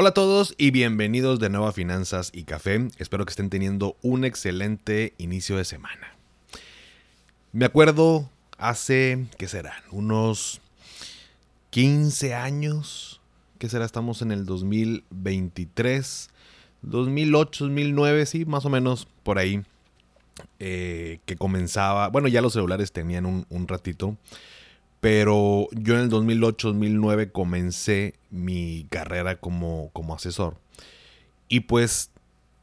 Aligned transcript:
Hola 0.00 0.10
a 0.10 0.14
todos 0.14 0.54
y 0.58 0.70
bienvenidos 0.70 1.40
de 1.40 1.50
nuevo 1.50 1.66
a 1.66 1.72
Finanzas 1.72 2.30
y 2.32 2.44
Café. 2.44 2.86
Espero 2.98 3.26
que 3.26 3.30
estén 3.30 3.50
teniendo 3.50 3.96
un 4.00 4.24
excelente 4.24 5.12
inicio 5.18 5.56
de 5.56 5.64
semana. 5.64 6.14
Me 7.50 7.64
acuerdo 7.64 8.30
hace, 8.58 9.26
¿qué 9.38 9.48
serán? 9.48 9.82
Unos 9.90 10.60
15 11.70 12.32
años. 12.32 13.20
¿Qué 13.58 13.68
será? 13.68 13.84
Estamos 13.84 14.22
en 14.22 14.30
el 14.30 14.46
2023. 14.46 16.30
2008, 16.82 17.64
2009, 17.64 18.26
sí, 18.26 18.44
más 18.44 18.64
o 18.66 18.70
menos 18.70 19.08
por 19.24 19.40
ahí. 19.40 19.64
Eh, 20.60 21.18
que 21.26 21.34
comenzaba, 21.34 22.06
bueno, 22.06 22.28
ya 22.28 22.40
los 22.40 22.52
celulares 22.52 22.92
tenían 22.92 23.26
un, 23.26 23.46
un 23.48 23.66
ratito 23.66 24.16
pero 25.00 25.68
yo 25.72 25.94
en 25.94 26.00
el 26.00 26.10
2008-2009 26.10 27.32
comencé 27.32 28.14
mi 28.30 28.86
carrera 28.90 29.36
como, 29.40 29.90
como 29.92 30.14
asesor. 30.14 30.58
Y 31.48 31.60
pues 31.60 32.10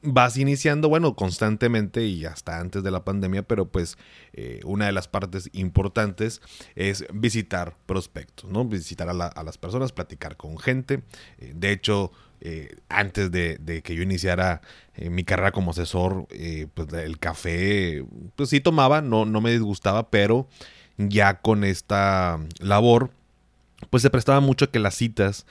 vas 0.05 0.38
iniciando, 0.38 0.89
bueno, 0.89 1.16
constantemente 1.16 2.05
y 2.05 2.25
hasta 2.25 2.59
antes 2.59 2.84
de 2.84 2.91
la 2.91 3.03
pandemia, 3.03 3.44
pero 3.44 3.66
pues 3.66 3.97
eh, 4.33 4.61
una 4.63 4.86
de 4.86 4.91
las 4.91 5.08
partes 5.08 5.50
importantes 5.53 6.41
es 6.75 7.06
visitar 7.13 7.75
prospectos, 7.86 8.50
¿no? 8.50 8.66
Visitar 8.66 9.09
a, 9.09 9.13
las 9.13 9.58
personas, 9.58 9.91
platicar 9.91 10.38
con 10.38 10.58
gente. 10.58 11.02
Eh, 11.39 11.53
de 11.56 11.72
hecho, 11.72 12.11
eh, 12.41 12.75
antes 12.89 13.31
de, 13.31 13.58
de, 13.58 13.81
que 13.81 13.95
yo 13.95 14.03
iniciara 14.03 14.61
mi 14.97 15.23
carrera 15.23 15.52
como 15.52 15.72
asesor, 15.72 16.28
pues 16.73 16.94
el 16.94 17.17
café, 17.19 18.06
pues 18.36 18.50
sí 18.50 18.59
tomaba, 18.61 19.02
no, 19.02 19.25
no 19.25 19.41
me 19.41 19.52
disgustaba, 19.52 20.09
pero 20.09 20.47
ya 20.97 21.41
con 21.41 21.63
esta 21.63 22.39
labor, 22.59 23.11
pues 23.89 24.03
se 24.03 24.09
prestaba 24.09 24.39
mucho 24.39 24.71
que 24.71 24.79
las 24.79 24.95
citas 24.95 25.45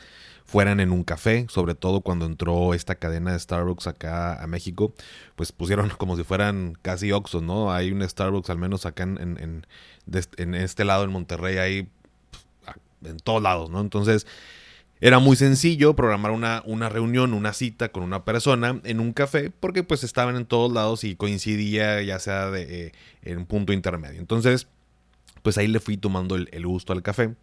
fueran 0.44 0.78
en 0.80 0.92
un 0.92 1.04
café, 1.04 1.46
sobre 1.48 1.74
todo 1.74 2.02
cuando 2.02 2.26
entró 2.26 2.74
esta 2.74 2.96
cadena 2.96 3.32
de 3.32 3.38
Starbucks 3.38 3.86
acá 3.86 4.42
a 4.42 4.46
México, 4.46 4.94
pues 5.36 5.52
pusieron 5.52 5.88
como 5.98 6.16
si 6.16 6.24
fueran 6.24 6.76
casi 6.82 7.12
Oxxo, 7.12 7.40
¿no? 7.40 7.72
Hay 7.72 7.90
un 7.90 8.06
Starbucks 8.06 8.50
al 8.50 8.58
menos 8.58 8.86
acá 8.86 9.04
en, 9.04 9.18
en, 9.18 9.66
en, 10.36 10.54
este 10.54 10.84
lado, 10.84 11.04
en 11.04 11.10
Monterrey, 11.10 11.58
hay 11.58 11.88
en 13.04 13.18
todos 13.18 13.42
lados, 13.42 13.70
¿no? 13.70 13.80
Entonces 13.80 14.26
era 15.00 15.18
muy 15.18 15.36
sencillo 15.36 15.94
programar 15.94 16.30
una, 16.30 16.62
una 16.64 16.88
reunión, 16.88 17.34
una 17.34 17.52
cita 17.52 17.90
con 17.90 18.02
una 18.02 18.24
persona 18.24 18.80
en 18.84 19.00
un 19.00 19.12
café, 19.12 19.50
porque 19.50 19.82
pues 19.82 20.04
estaban 20.04 20.36
en 20.36 20.46
todos 20.46 20.72
lados 20.72 21.04
y 21.04 21.16
coincidía 21.16 22.00
ya 22.02 22.18
sea 22.18 22.50
de, 22.50 22.86
eh, 22.86 22.92
en 23.22 23.38
un 23.38 23.46
punto 23.46 23.72
intermedio. 23.72 24.20
Entonces, 24.20 24.68
pues 25.44 25.58
ahí 25.58 25.68
le 25.68 25.78
fui 25.78 25.98
tomando 25.98 26.36
el, 26.36 26.66
gusto 26.66 26.94
al 26.94 27.02
café. 27.02 27.34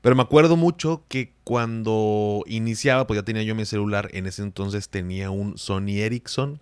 Pero 0.00 0.16
me 0.16 0.22
acuerdo 0.22 0.56
mucho 0.56 1.04
que 1.08 1.34
cuando 1.44 2.42
iniciaba, 2.46 3.06
pues 3.06 3.20
ya 3.20 3.24
tenía 3.24 3.42
yo 3.42 3.54
mi 3.54 3.66
celular, 3.66 4.08
en 4.14 4.26
ese 4.26 4.42
entonces 4.42 4.88
tenía 4.88 5.28
un 5.28 5.58
Sony 5.58 5.98
Ericsson 5.98 6.58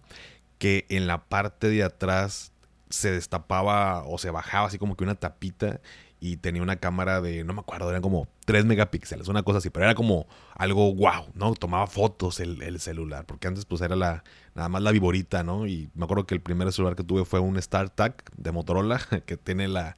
que 0.59 0.85
en 0.89 1.07
la 1.07 1.23
parte 1.23 1.69
de 1.69 1.85
atrás 1.85 2.51
se 2.91 3.13
destapaba 3.13 4.03
o 4.07 4.19
se 4.19 4.31
bajaba 4.31 4.67
así 4.67 4.77
como 4.77 4.97
que 4.97 5.05
una 5.05 5.15
tapita 5.15 5.81
y 6.19 6.39
tenía 6.39 6.63
una 6.63 6.77
cámara 6.77 7.21
de, 7.21 7.45
no 7.45 7.53
me 7.53 7.61
acuerdo, 7.61 7.89
eran 7.91 8.03
como 8.03 8.27
3 8.47 8.65
megapíxeles, 8.65 9.29
una 9.29 9.45
cosa 9.45 9.59
así, 9.59 9.71
pero 9.71 9.85
era 9.85 9.95
como 9.95 10.27
algo 10.55 10.93
wow, 10.95 11.27
¿no? 11.35 11.55
Tomaba 11.55 11.87
fotos 11.87 12.41
el, 12.41 12.61
el, 12.63 12.81
celular, 12.81 13.25
porque 13.25 13.47
antes 13.47 13.67
pues 13.67 13.83
era 13.83 13.95
la, 13.95 14.25
nada 14.55 14.69
más 14.69 14.83
la 14.83 14.91
viborita, 14.91 15.45
¿no? 15.45 15.67
Y 15.67 15.91
me 15.95 16.05
acuerdo 16.05 16.27
que 16.27 16.35
el 16.35 16.41
primer 16.41 16.73
celular 16.73 16.97
que 16.97 17.05
tuve 17.05 17.25
fue 17.25 17.39
un 17.39 17.61
StarTAC 17.61 18.33
de 18.37 18.51
Motorola, 18.51 18.99
que 19.27 19.37
tiene 19.37 19.69
la, 19.69 19.97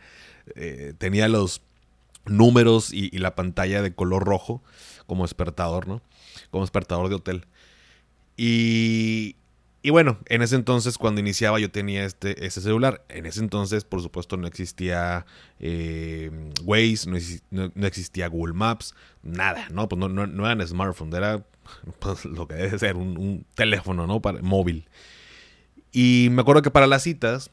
eh, 0.56 0.94
tenía 0.98 1.28
los 1.28 1.62
números 2.26 2.92
y, 2.92 3.10
la 3.19 3.34
pantalla 3.34 3.82
de 3.82 3.94
color 3.94 4.25
rojo 4.25 4.62
como 5.06 5.25
despertador, 5.25 5.88
¿no? 5.88 6.03
Como 6.50 6.64
despertador 6.64 7.09
de 7.09 7.14
hotel. 7.14 7.47
Y, 8.36 9.37
bueno, 9.91 10.19
en 10.26 10.42
ese 10.42 10.54
entonces 10.54 10.98
cuando 10.98 11.20
iniciaba 11.20 11.58
yo 11.58 11.70
tenía 11.70 12.04
este, 12.04 12.50
celular. 12.50 13.04
En 13.08 13.26
ese 13.26 13.41
entonces, 13.41 13.84
por 13.84 14.03
supuesto, 14.03 14.37
no 14.37 14.47
existía 14.47 15.25
eh, 15.60 16.31
Waze, 16.62 17.08
no, 17.50 17.87
existía 17.87 18.28
Google 18.28 18.54
Maps, 18.54 18.94
nada, 19.22 19.66
¿no? 19.70 19.88
Pues 19.88 19.98
no, 19.98 20.08
no, 20.08 20.26
no 20.26 20.44
eran 20.44 20.66
smartphones, 20.66 21.14
era 21.14 21.44
pues, 21.98 22.25
lo 22.25 22.47
que 22.47 22.54
debe 22.54 22.78
ser 22.78 22.97
un, 22.97 23.16
un 23.16 23.47
teléfono, 23.54 24.06
¿no? 24.06 24.20
Para, 24.20 24.42
móvil. 24.42 24.87
Y 25.91 26.28
me 26.32 26.42
acuerdo 26.42 26.62
que 26.62 26.70
para 26.70 26.87
las 26.87 27.03
citas, 27.03 27.50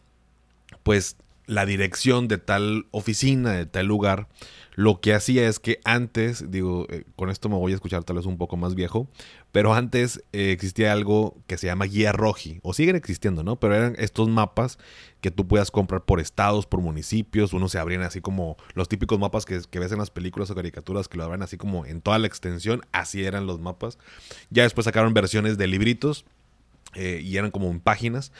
pues 0.83 1.15
la 1.47 1.65
dirección 1.65 2.27
de 2.27 2.37
tal 2.37 2.87
oficina, 2.91 3.51
de 3.53 3.65
tal 3.65 3.85
lugar, 3.85 4.27
lo 4.75 4.99
que 4.99 5.13
hacía 5.13 5.47
es 5.47 5.59
que 5.59 5.79
antes, 5.85 6.51
digo, 6.51 6.85
eh, 6.89 7.05
con 7.15 7.29
esto 7.29 7.47
me 7.47 7.55
voy 7.55 7.71
a 7.71 7.75
escuchar 7.75 8.03
tal 8.03 8.17
vez 8.17 8.25
un 8.25 8.37
poco 8.37 8.57
más 8.57 8.75
viejo, 8.75 9.07
pero 9.53 9.73
antes 9.73 10.21
eh, 10.33 10.51
existía 10.51 10.91
algo 10.91 11.37
que 11.47 11.57
se 11.57 11.67
llama 11.67 11.85
guía 11.85 12.11
roji, 12.11 12.59
o 12.61 12.73
siguen 12.73 12.97
existiendo, 12.97 13.41
¿no? 13.41 13.57
Pero 13.57 13.73
eran 13.73 13.95
estos 13.97 14.27
mapas 14.27 14.77
que 15.21 15.31
tú 15.31 15.47
puedas 15.47 15.71
comprar 15.71 16.03
por 16.03 16.19
estados, 16.19 16.65
por 16.65 16.81
municipios, 16.81 17.53
uno 17.53 17.69
se 17.69 17.79
abrían 17.79 18.01
así 18.01 18.19
como 18.19 18.57
los 18.73 18.89
típicos 18.89 19.17
mapas 19.17 19.45
que, 19.45 19.61
ves 19.79 19.91
en 19.93 19.99
las 19.99 20.11
películas 20.11 20.51
o 20.51 20.55
caricaturas 20.55 21.07
que 21.07 21.17
lo 21.17 21.23
abren 21.23 21.41
así 21.41 21.55
como 21.55 21.85
en 21.85 22.01
toda 22.01 22.19
la 22.19 22.27
extensión, 22.27 22.81
así 22.91 23.23
eran 23.23 23.47
los 23.47 23.61
mapas. 23.61 23.97
Ya 24.49 24.63
después 24.63 24.83
sacaron 24.83 25.13
versiones 25.13 25.57
de 25.57 25.67
libritos 25.67 26.25
eh, 26.95 27.21
y 27.23 27.37
eran 27.37 27.51
como 27.51 27.71
en 27.71 27.79
páginas. 27.79 28.33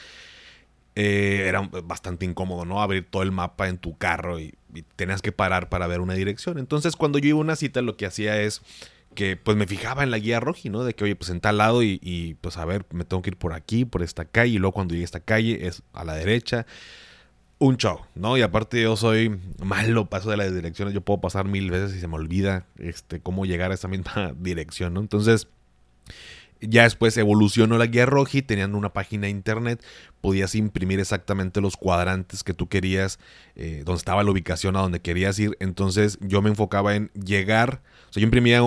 Eh, 0.98 1.44
era 1.46 1.60
bastante 1.60 2.24
incómodo, 2.24 2.64
¿no? 2.64 2.80
Abrir 2.80 3.06
todo 3.08 3.22
el 3.22 3.30
mapa 3.30 3.68
en 3.68 3.76
tu 3.76 3.98
carro 3.98 4.40
y, 4.40 4.54
tenías 4.96 5.22
que 5.22 5.32
parar 5.32 5.70
para 5.70 5.86
ver 5.86 6.00
una 6.00 6.14
dirección. 6.14 6.58
Entonces, 6.58 6.96
cuando 6.96 7.18
yo 7.18 7.28
iba 7.28 7.38
a 7.38 7.40
una 7.40 7.56
cita, 7.56 7.80
lo 7.80 7.96
que 7.96 8.04
hacía 8.04 8.42
es 8.42 8.60
que 9.14 9.36
pues 9.36 9.56
me 9.56 9.66
fijaba 9.66 10.02
en 10.02 10.10
la 10.10 10.18
guía 10.18 10.38
roji, 10.38 10.68
¿no? 10.68 10.84
De 10.84 10.94
que, 10.94 11.04
oye, 11.04 11.16
pues 11.16 11.30
en 11.30 11.40
tal 11.40 11.58
lado 11.58 11.82
y, 11.82 12.36
pues 12.42 12.58
a 12.58 12.64
ver, 12.66 12.84
me 12.90 13.04
tengo 13.04 13.22
que 13.22 13.30
ir 13.30 13.36
por 13.36 13.54
aquí, 13.54 13.86
por 13.86 14.02
esta 14.02 14.26
calle, 14.26 14.54
y 14.54 14.58
luego 14.58 14.72
cuando 14.72 14.92
llegue 14.92 15.04
a 15.04 15.06
esta 15.06 15.20
calle 15.20 15.66
es 15.66 15.82
a 15.94 16.04
la 16.04 16.14
derecha. 16.14 16.66
Un 17.58 17.78
show, 17.78 18.00
¿no? 18.14 18.36
Y 18.36 18.42
aparte 18.42 18.82
yo 18.82 18.96
soy 18.96 19.38
malo 19.62 20.10
paso 20.10 20.30
de 20.30 20.36
las 20.36 20.54
direcciones, 20.54 20.92
yo 20.92 21.00
puedo 21.00 21.22
pasar 21.22 21.46
mil 21.46 21.70
veces 21.70 21.96
y 21.96 22.00
se 22.00 22.08
me 22.08 22.16
olvida 22.16 22.66
este, 22.78 23.20
cómo 23.20 23.46
llegar 23.46 23.70
a 23.70 23.74
esa 23.74 23.88
misma 23.88 24.34
dirección, 24.38 24.92
¿no? 24.94 25.00
Entonces, 25.00 25.48
ya 26.60 26.84
después 26.84 27.16
evolucionó 27.16 27.78
la 27.78 27.86
guía 27.86 28.06
roji, 28.06 28.42
teniendo 28.42 28.78
una 28.78 28.92
página 28.92 29.22
de 29.26 29.30
internet, 29.30 29.82
podías 30.20 30.54
imprimir 30.54 31.00
exactamente 31.00 31.60
los 31.60 31.76
cuadrantes 31.76 32.42
que 32.42 32.54
tú 32.54 32.68
querías, 32.68 33.18
eh, 33.54 33.82
donde 33.84 33.98
estaba 33.98 34.22
la 34.22 34.30
ubicación 34.30 34.76
a 34.76 34.80
donde 34.80 35.00
querías 35.00 35.38
ir. 35.38 35.56
Entonces 35.60 36.18
yo 36.20 36.42
me 36.42 36.50
enfocaba 36.50 36.94
en 36.96 37.10
llegar, 37.12 37.82
o 38.08 38.12
sea, 38.12 38.20
yo 38.20 38.24
imprimía, 38.24 38.60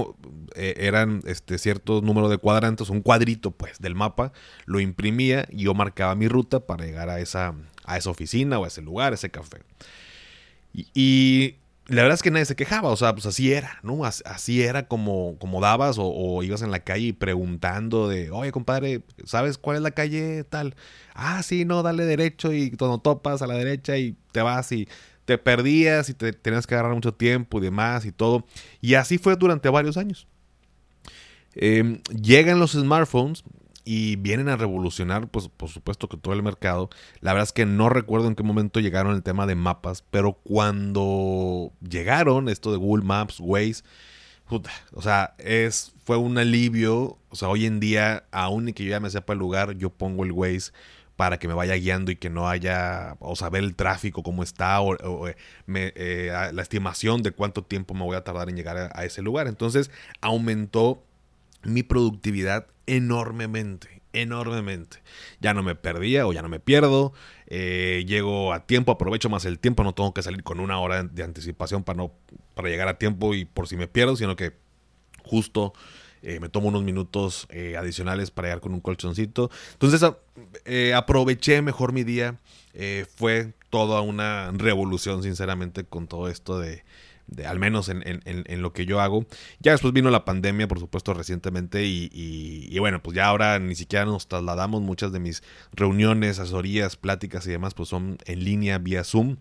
eh, 0.56 0.76
eran 0.78 1.22
este 1.26 1.58
cierto 1.58 2.02
número 2.02 2.30
de 2.30 2.38
cuadrantes, 2.38 2.90
un 2.90 3.02
cuadrito 3.02 3.52
pues 3.52 3.80
del 3.80 3.96
mapa, 3.96 4.32
lo 4.66 4.80
imprimía 4.80 5.48
y 5.50 5.64
yo 5.64 5.74
marcaba 5.74 6.16
mi 6.16 6.28
ruta 6.28 6.62
para 6.62 6.86
llegar 6.86 7.10
a 7.10 7.20
esa, 7.20 7.56
a 7.86 7.98
esa 7.98 8.10
oficina 8.10 8.60
o 8.60 8.66
a 8.66 8.68
ese 8.68 8.82
lugar, 8.82 9.14
a 9.14 9.16
ese 9.16 9.30
café. 9.30 9.60
y 10.74 11.59
la 11.90 12.04
verdad 12.04 12.16
es 12.16 12.24
que 12.24 12.32
nadie 12.32 12.46
se 12.46 12.56
quejaba, 12.56 12.90
o 12.90 12.96
sea, 12.96 13.14
pues 13.14 13.26
así 13.26 13.52
era, 13.52 13.80
¿no? 13.82 14.06
Así 14.06 14.62
era 14.62 14.88
como, 14.88 15.38
como 15.40 15.60
dabas 15.60 15.98
o, 16.00 16.44
ibas 16.44 16.62
en 16.62 16.72
la 16.72 16.80
calle 16.82 17.14
preguntando 17.14 18.08
de, 18.08 18.30
oye, 18.32 18.52
compadre, 18.52 19.02
¿sabes 19.26 19.58
cuál 19.58 19.78
es 19.78 19.84
la 19.84 19.92
calle 19.92 20.44
tal? 20.44 20.76
Ah, 21.16 21.42
sí, 21.44 21.66
no, 21.66 21.82
dale 21.82 22.06
derecho 22.06 22.54
y 22.54 22.72
cuando 22.72 23.00
topas 23.00 23.42
a 23.42 23.48
la 23.48 23.56
derecha 23.56 23.98
y 23.98 24.16
te 24.32 24.42
vas 24.42 24.72
y 24.72 24.88
te 25.26 25.38
perdías 25.38 26.10
y 26.10 26.14
te 26.14 26.32
tenías 26.32 26.68
que 26.68 26.76
agarrar 26.76 26.94
mucho 26.94 27.14
tiempo 27.14 27.58
y 27.58 27.62
demás 27.62 28.06
y 28.06 28.12
todo. 28.12 28.46
Y 28.82 28.94
así 28.94 29.18
fue 29.18 29.36
durante 29.36 29.70
varios 29.70 29.98
años. 29.98 30.28
Em, 31.54 32.02
llegan 32.10 32.60
los 32.60 32.72
smartphones 32.72 33.44
y 33.92 34.18
vienen 34.18 34.50
a 34.50 34.56
revolucionar, 34.56 35.30
pues 35.30 35.48
por 35.48 35.68
supuesto 35.68 36.08
que 36.08 36.16
todo 36.16 36.36
el 36.36 36.44
mercado. 36.44 36.92
La 37.22 37.34
verdad 37.34 37.48
es 37.48 37.54
que 37.54 37.66
no 37.66 37.90
recuerdo 37.90 38.28
en 38.28 38.36
qué 38.36 38.44
momento 38.44 38.80
llegaron 38.80 39.16
el 39.16 39.24
tema 39.24 39.48
de 39.48 39.56
mapas, 39.56 40.04
pero 40.12 40.34
cuando 40.34 41.74
llegaron 41.82 42.50
esto 42.50 42.72
de 42.72 42.78
Google 42.78 43.04
Maps, 43.04 43.40
Waze, 43.40 43.82
o 44.94 45.02
sea, 45.02 45.34
es, 45.40 45.94
fue 46.04 46.18
un 46.18 46.38
alivio. 46.38 47.18
O 47.30 47.36
sea, 47.36 47.50
hoy 47.50 47.66
en 47.66 47.80
día, 47.80 48.26
aún 48.30 48.70
y 48.70 48.74
que 48.74 48.84
yo 48.84 48.92
ya 48.92 49.00
me 49.00 49.10
sepa 49.10 49.34
el 49.34 49.40
lugar, 49.40 49.76
yo 49.76 49.90
pongo 49.90 50.24
el 50.24 50.34
Waze 50.34 50.72
para 51.16 51.40
que 51.40 51.48
me 51.48 51.56
vaya 51.56 51.74
guiando 51.74 52.12
y 52.12 52.16
que 52.16 52.30
no 52.30 52.48
haya, 52.48 53.16
o 53.18 53.36
saber 53.36 53.64
el 53.64 53.76
tráfico 53.76 54.22
cómo 54.22 54.44
está, 54.44 54.82
o, 54.82 55.28
eh, 55.28 55.36
eh, 55.68 56.32
la 56.54 56.62
estimación 56.62 57.24
de 57.24 57.32
cuánto 57.32 57.64
tiempo 57.64 57.96
me 57.96 58.04
voy 58.04 58.18
a 58.18 58.24
tardar 58.24 58.50
en 58.50 58.56
llegar 58.56 58.92
a 58.94 59.04
ese 59.06 59.24
lugar. 59.24 59.48
Entonces, 59.48 59.90
aumentó 60.22 61.04
mi 61.64 61.82
productividad 61.82 62.68
enormemente. 62.96 64.02
enormemente. 64.12 65.02
Ya 65.40 65.54
no 65.54 65.62
me 65.62 65.76
perdía 65.76 66.26
o 66.26 66.34
ya 66.34 66.42
no 66.42 66.50
me 66.50 66.60
pierdo. 66.60 67.14
Eh, 67.48 68.06
llego 68.08 68.54
a 68.54 68.66
tiempo, 68.66 68.92
aprovecho 68.92 69.30
más 69.30 69.46
el 69.46 69.60
tiempo. 69.60 69.84
No 69.84 69.94
tengo 69.94 70.14
que 70.14 70.24
salir 70.24 70.44
con 70.44 70.60
una 70.60 70.80
hora 70.80 71.04
de 71.04 71.24
anticipación 71.24 71.84
para, 71.84 71.98
no, 71.98 72.12
para 72.56 72.70
llegar 72.70 72.88
a 72.88 72.98
tiempo 72.98 73.34
y 73.36 73.46
por 73.46 73.68
si 73.68 73.78
me 73.78 73.88
pierdo, 73.88 74.16
sino 74.16 74.36
que 74.36 74.54
justo 75.24 75.74
eh, 76.24 76.40
me 76.40 76.50
tomo 76.50 76.70
unos 76.70 76.84
minutos 76.84 77.48
eh, 77.50 77.78
adicionales 77.78 78.32
para 78.32 78.48
llegar 78.48 78.62
con 78.62 78.74
un 78.74 78.82
colchoncito. 78.82 79.52
Entonces 79.74 80.04
aproveché 80.96 81.62
mejor 81.62 81.94
mi 81.94 82.04
día. 82.04 82.40
fue 83.16 83.54
toda 83.70 84.02
una 84.02 84.52
revolución, 84.52 85.22
sinceramente, 85.22 85.84
con 85.84 86.08
todo 86.08 86.28
esto 86.28 86.60
de, 86.60 86.84
al 87.46 87.60
menos 87.60 87.90
en, 87.90 88.62
lo 88.62 88.74
que 88.74 88.86
yo 88.86 89.02
hago. 89.02 89.26
Ya 89.60 89.72
después 89.72 89.94
vino 89.94 90.10
la 90.10 90.26
pandemia, 90.26 90.68
por 90.68 90.80
supuesto, 90.80 91.14
recientemente, 91.14 91.86
y, 91.86 92.78
bueno, 92.80 93.02
pues 93.02 93.16
ya 93.16 93.28
ahora 93.28 93.60
ni 93.60 93.76
siquiera 93.76 94.06
nos 94.06 94.28
trasladamos. 94.28 94.82
Muchas 94.82 95.12
de 95.12 95.20
mis 95.20 95.44
reuniones, 95.74 96.40
asesorías, 96.40 96.96
pláticas 96.96 97.46
y 97.48 97.52
demás, 97.52 97.74
pues 97.74 97.90
son 97.90 98.18
en 98.26 98.44
línea 98.44 98.78
vía 98.78 99.04
Zoom. 99.04 99.38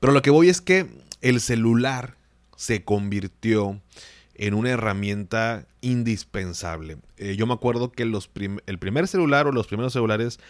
Pero 0.00 0.12
lo 0.12 0.22
que 0.22 0.30
voy 0.30 0.48
es 0.48 0.60
que 0.60 0.86
el 1.20 1.40
celular 1.40 2.16
se 2.56 2.84
convirtió 2.84 3.80
en 4.34 4.54
una 4.54 4.70
herramienta 4.70 5.66
indispensable. 5.80 6.98
Eh, 7.16 7.36
yo 7.36 7.46
me 7.46 7.54
acuerdo 7.54 7.92
que 7.92 8.04
los 8.04 8.30
el 8.66 8.78
primer 8.78 9.06
celular 9.06 9.46
o 9.46 9.52
los 9.52 9.66
primeros 9.66 9.92
celulares 9.92 10.40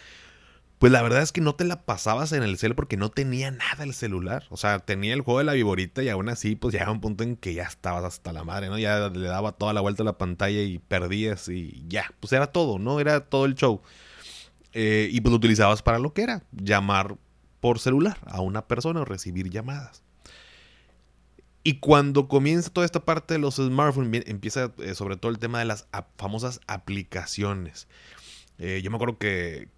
pues 0.79 0.91
la 0.91 1.01
verdad 1.01 1.21
es 1.21 1.31
que 1.31 1.41
no 1.41 1.55
te 1.55 1.63
la 1.63 1.83
pasabas 1.83 2.31
en 2.33 2.43
el 2.43 2.57
cel 2.57 2.75
porque 2.75 2.97
no 2.97 3.09
tenía 3.09 3.49
nada 3.51 3.83
el 3.83 3.93
celular. 3.93 4.45
O 4.49 4.57
sea, 4.57 4.79
tenía 4.79 5.13
el 5.13 5.21
juego 5.21 5.39
de 5.39 5.45
la 5.45 5.53
viborita 5.53 6.03
y 6.03 6.09
aún 6.09 6.29
así, 6.29 6.55
pues 6.55 6.73
llegaba 6.73 6.91
un 6.91 7.01
punto 7.01 7.23
en 7.23 7.37
que 7.37 7.53
ya 7.53 7.63
estabas 7.63 8.03
hasta 8.03 8.33
la 8.33 8.43
madre, 8.43 8.67
¿no? 8.67 8.77
Ya 8.77 9.09
le 9.09 9.27
daba 9.27 9.53
toda 9.53 9.73
la 9.73 9.81
vuelta 9.81 10.03
a 10.03 10.05
la 10.05 10.17
pantalla 10.17 10.61
y 10.61 10.79
perdías 10.79 11.47
y 11.47 11.85
ya. 11.87 12.11
Pues 12.19 12.33
era 12.33 12.47
todo, 12.47 12.77
¿no? 12.77 12.99
Era 12.99 13.21
todo 13.21 13.45
el 13.45 13.55
show. 13.55 13.81
Eh, 14.73 15.09
y 15.11 15.21
pues 15.21 15.31
lo 15.31 15.37
utilizabas 15.37 15.81
para 15.81 15.99
lo 15.99 16.13
que 16.13 16.23
era, 16.23 16.43
llamar 16.51 17.15
por 17.61 17.79
celular 17.79 18.17
a 18.25 18.41
una 18.41 18.67
persona 18.67 19.01
o 19.01 19.05
recibir 19.05 19.49
llamadas. 19.49 20.03
Y 21.63 21.79
cuando 21.79 22.27
comienza 22.27 22.69
toda 22.69 22.85
esta 22.85 23.05
parte 23.05 23.33
de 23.33 23.39
los 23.39 23.55
smartphones, 23.55 24.23
empieza 24.27 24.73
eh, 24.77 24.93
sobre 24.93 25.17
todo 25.17 25.31
el 25.31 25.39
tema 25.39 25.57
de 25.59 25.65
las 25.65 25.87
famosas 26.17 26.59
aplicaciones. 26.67 27.87
Eh, 28.57 28.81
yo 28.83 28.89
me 28.89 28.95
acuerdo 28.95 29.17
que, 29.17 29.69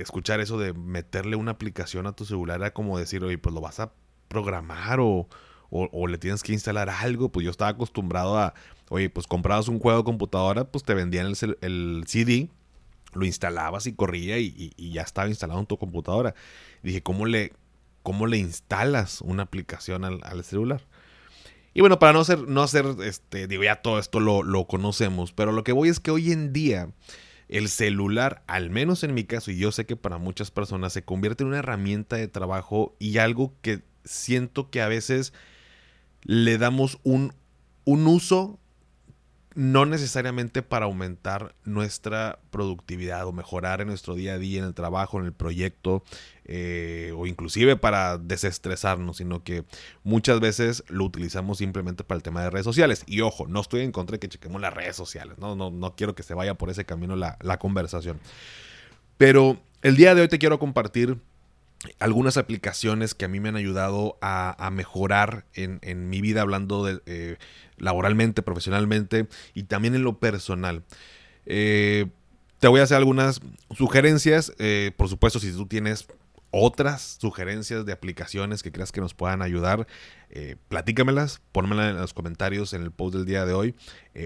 escuchar 0.00 0.40
eso 0.40 0.58
de 0.58 0.72
meterle 0.72 1.36
una 1.36 1.52
aplicación 1.52 2.06
a 2.06 2.12
tu 2.12 2.24
celular 2.24 2.60
era 2.60 2.72
como 2.72 2.98
decir, 2.98 3.22
oye, 3.24 3.38
pues 3.38 3.54
lo 3.54 3.60
vas 3.60 3.80
a 3.80 3.92
programar 4.28 5.00
o, 5.00 5.28
le 6.08 6.18
tienes 6.18 6.42
que 6.42 6.52
instalar 6.52 6.90
algo. 6.90 7.30
Pues 7.30 7.44
yo 7.44 7.50
estaba 7.50 7.70
acostumbrado 7.70 8.38
a, 8.38 8.54
oye, 8.88 9.10
pues 9.10 9.26
comprabas 9.26 9.68
un 9.68 9.78
juego 9.78 9.98
de 9.98 10.04
computadora, 10.04 10.64
pues 10.64 10.84
te 10.84 10.94
vendían 10.94 11.26
el, 11.26 12.04
CD, 12.06 12.48
lo 13.12 13.24
instalabas 13.26 13.86
y 13.86 13.94
corría 13.94 14.38
y, 14.38 14.72
ya 14.76 15.02
estaba 15.02 15.28
instalado 15.28 15.60
en 15.60 15.66
tu 15.66 15.78
computadora. 15.78 16.34
dije, 16.82 17.02
¿cómo 17.02 17.26
le, 17.26 17.52
cómo 18.02 18.26
le 18.26 18.38
instalas 18.38 19.20
una 19.20 19.44
aplicación 19.44 20.04
al, 20.04 20.44
celular? 20.44 20.82
Y 21.74 21.80
bueno, 21.80 21.98
para 21.98 22.12
no 22.12 22.22
ser, 22.24 22.48
no 22.48 22.62
hacer, 22.62 22.84
este, 23.02 23.46
digo, 23.46 23.62
ya 23.64 23.76
todo 23.76 23.98
esto 23.98 24.20
lo, 24.20 24.42
lo 24.42 24.66
conocemos, 24.66 25.32
pero 25.32 25.52
lo 25.52 25.64
que 25.64 25.72
voy 25.72 25.88
es 25.88 26.00
que 26.00 26.10
hoy 26.10 26.30
en 26.30 26.52
día 26.52 26.90
el 27.52 27.68
celular, 27.68 28.42
al 28.46 28.70
menos 28.70 29.04
en 29.04 29.12
mi 29.12 29.24
caso, 29.24 29.50
y 29.50 29.58
yo 29.58 29.72
sé 29.72 29.84
que 29.84 29.94
para 29.94 30.16
muchas 30.16 30.50
personas, 30.50 30.94
se 30.94 31.04
convierte 31.04 31.44
en 31.44 31.48
una 31.48 31.58
herramienta 31.58 32.16
de 32.16 32.26
trabajo 32.26 32.96
y 32.98 33.18
algo 33.18 33.54
que 33.60 33.82
siento 34.04 34.70
que 34.70 34.80
a 34.80 34.88
veces 34.88 35.34
le 36.22 36.56
damos 36.56 36.98
un, 37.02 37.34
un 37.84 38.06
uso 38.06 38.58
no 39.54 39.86
necesariamente 39.86 40.62
para 40.62 40.86
aumentar 40.86 41.54
nuestra 41.64 42.38
productividad 42.50 43.26
o 43.26 43.32
mejorar 43.32 43.80
en 43.80 43.88
nuestro 43.88 44.14
día 44.14 44.34
a 44.34 44.38
día, 44.38 44.60
en 44.60 44.64
el 44.64 44.74
trabajo, 44.74 45.18
en 45.18 45.26
el 45.26 45.32
proyecto, 45.32 46.02
eh, 46.44 47.12
o 47.16 47.26
inclusive 47.26 47.76
para 47.76 48.18
desestresarnos, 48.18 49.18
sino 49.18 49.44
que 49.44 49.64
muchas 50.02 50.40
veces 50.40 50.84
lo 50.88 51.04
utilizamos 51.04 51.58
simplemente 51.58 52.04
para 52.04 52.16
el 52.16 52.22
tema 52.22 52.42
de 52.42 52.50
redes 52.50 52.64
sociales. 52.64 53.04
Y 53.06 53.20
ojo, 53.20 53.46
no 53.46 53.60
estoy 53.60 53.82
en 53.82 53.92
contra 53.92 54.14
de 54.14 54.20
que 54.20 54.28
chequemos 54.28 54.60
las 54.60 54.74
redes 54.74 54.96
sociales, 54.96 55.38
no, 55.38 55.54
no, 55.54 55.70
no 55.70 55.94
quiero 55.94 56.14
que 56.14 56.22
se 56.22 56.34
vaya 56.34 56.54
por 56.54 56.70
ese 56.70 56.84
camino 56.84 57.16
la, 57.16 57.58
conversación. 57.58 58.18
Pero 59.18 59.60
el 59.82 59.96
día 59.96 60.14
de 60.14 60.22
hoy 60.22 60.28
te 60.28 60.38
quiero 60.38 60.58
compartir 60.58 61.18
algunas 61.98 62.36
aplicaciones 62.36 63.14
que 63.14 63.24
a 63.24 63.28
mí 63.28 63.40
me 63.40 63.48
han 63.48 63.56
ayudado 63.56 64.18
a, 64.20 64.70
mejorar 64.72 65.46
en, 65.54 66.08
mi 66.08 66.20
vida 66.20 66.42
hablando 66.42 66.88
eh, 67.06 67.38
laboralmente, 67.76 68.42
profesionalmente 68.42 69.28
y 69.54 69.64
también 69.64 69.94
en 69.94 70.04
lo 70.04 70.18
personal. 70.18 70.84
Eh, 71.46 72.06
te 72.58 72.68
voy 72.68 72.80
a 72.80 72.84
hacer 72.84 72.96
algunas 72.96 73.40
sugerencias. 73.76 74.52
Eh, 74.58 74.92
por 74.96 75.08
supuesto, 75.08 75.40
si 75.40 75.52
tú 75.52 75.66
tienes 75.66 76.06
otras 76.50 77.16
sugerencias 77.20 77.84
de 77.86 77.92
aplicaciones 77.92 78.62
que 78.62 78.70
creas 78.70 78.92
que 78.92 79.00
nos 79.00 79.14
puedan 79.14 79.42
ayudar, 79.42 79.86
eh, 80.30 80.56
platícamelas, 80.68 81.40
pónmelas 81.50 81.90
en 81.90 81.96
los 81.96 82.14
comentarios 82.14 82.72
en 82.74 82.82
el 82.82 82.92
post 82.92 83.14
del 83.16 83.24
día 83.24 83.46
de 83.46 83.54
hoy 83.54 83.74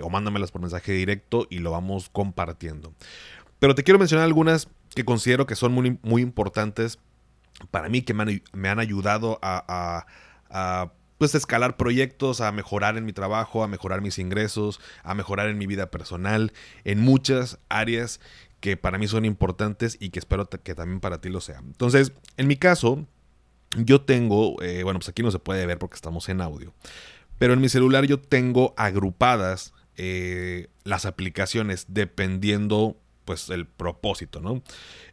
o 0.03 0.11
mándamelas 0.11 0.51
por 0.51 0.61
mensaje 0.61 0.93
directo 0.93 1.47
y 1.49 1.61
lo 1.61 1.71
vamos 1.71 2.11
compartiendo. 2.11 2.93
Pero 3.59 3.75
te 3.75 3.85
quiero 3.85 3.99
mencionar 3.99 4.25
algunas 4.25 4.69
que 4.95 5.05
considero 5.05 5.47
que 5.47 5.55
son 5.55 5.73
muy 5.73 6.23
importantes 6.23 6.99
para 7.71 7.89
mí, 7.89 8.03
que 8.03 8.15
me 8.15 8.69
han, 8.69 8.79
ayudado 8.79 9.39
a, 9.43 10.07
pues 11.19 11.35
escalar 11.35 11.77
proyectos, 11.77 12.41
a 12.41 12.53
mejorar 12.53 12.97
en 12.99 13.05
mi 13.05 13.13
trabajo, 13.13 13.65
a 13.65 13.69
mejorar 13.69 14.03
mis 14.03 14.19
ingresos, 14.19 14.81
a 15.03 15.15
mejorar 15.15 15.49
en 15.49 15.59
mi 15.59 15.67
vida 15.67 15.91
personal, 15.91 16.53
en 16.85 17.01
muchas 17.01 17.59
áreas 17.69 18.21
que 18.61 18.77
para 18.77 18.99
mí 18.99 19.09
son 19.09 19.25
importantes 19.25 19.97
y 20.01 20.11
que 20.11 20.19
espero 20.19 20.49
que 20.49 20.75
también 20.75 21.01
para 21.01 21.21
ti 21.21 21.29
lo 21.29 21.41
sean. 21.41 21.67
Entonces, 21.67 22.13
en 22.37 22.47
mi 22.47 22.57
caso, 22.57 23.07
yo 23.77 24.03
tengo, 24.03 24.61
eh, 24.63 24.83
bueno, 24.83 24.99
pues 24.99 25.09
aquí 25.09 25.23
no 25.23 25.31
se 25.31 25.39
puede 25.39 25.67
ver 25.67 25.79
porque 25.79 25.97
estamos 25.97 26.29
en 26.29 26.41
audio, 26.41 26.75
pero 27.39 27.53
en 27.53 27.61
mi 27.61 27.69
celular 27.69 28.07
yo 28.07 28.21
tengo 28.21 28.75
agrupadas 28.77 29.73
eh, 29.97 30.69
las 30.85 31.07
aplicaciones 31.07 31.87
dependiendo 31.89 33.01
pues 33.27 33.51
el 33.51 33.67
propósito, 33.67 34.41
¿no? 34.41 34.63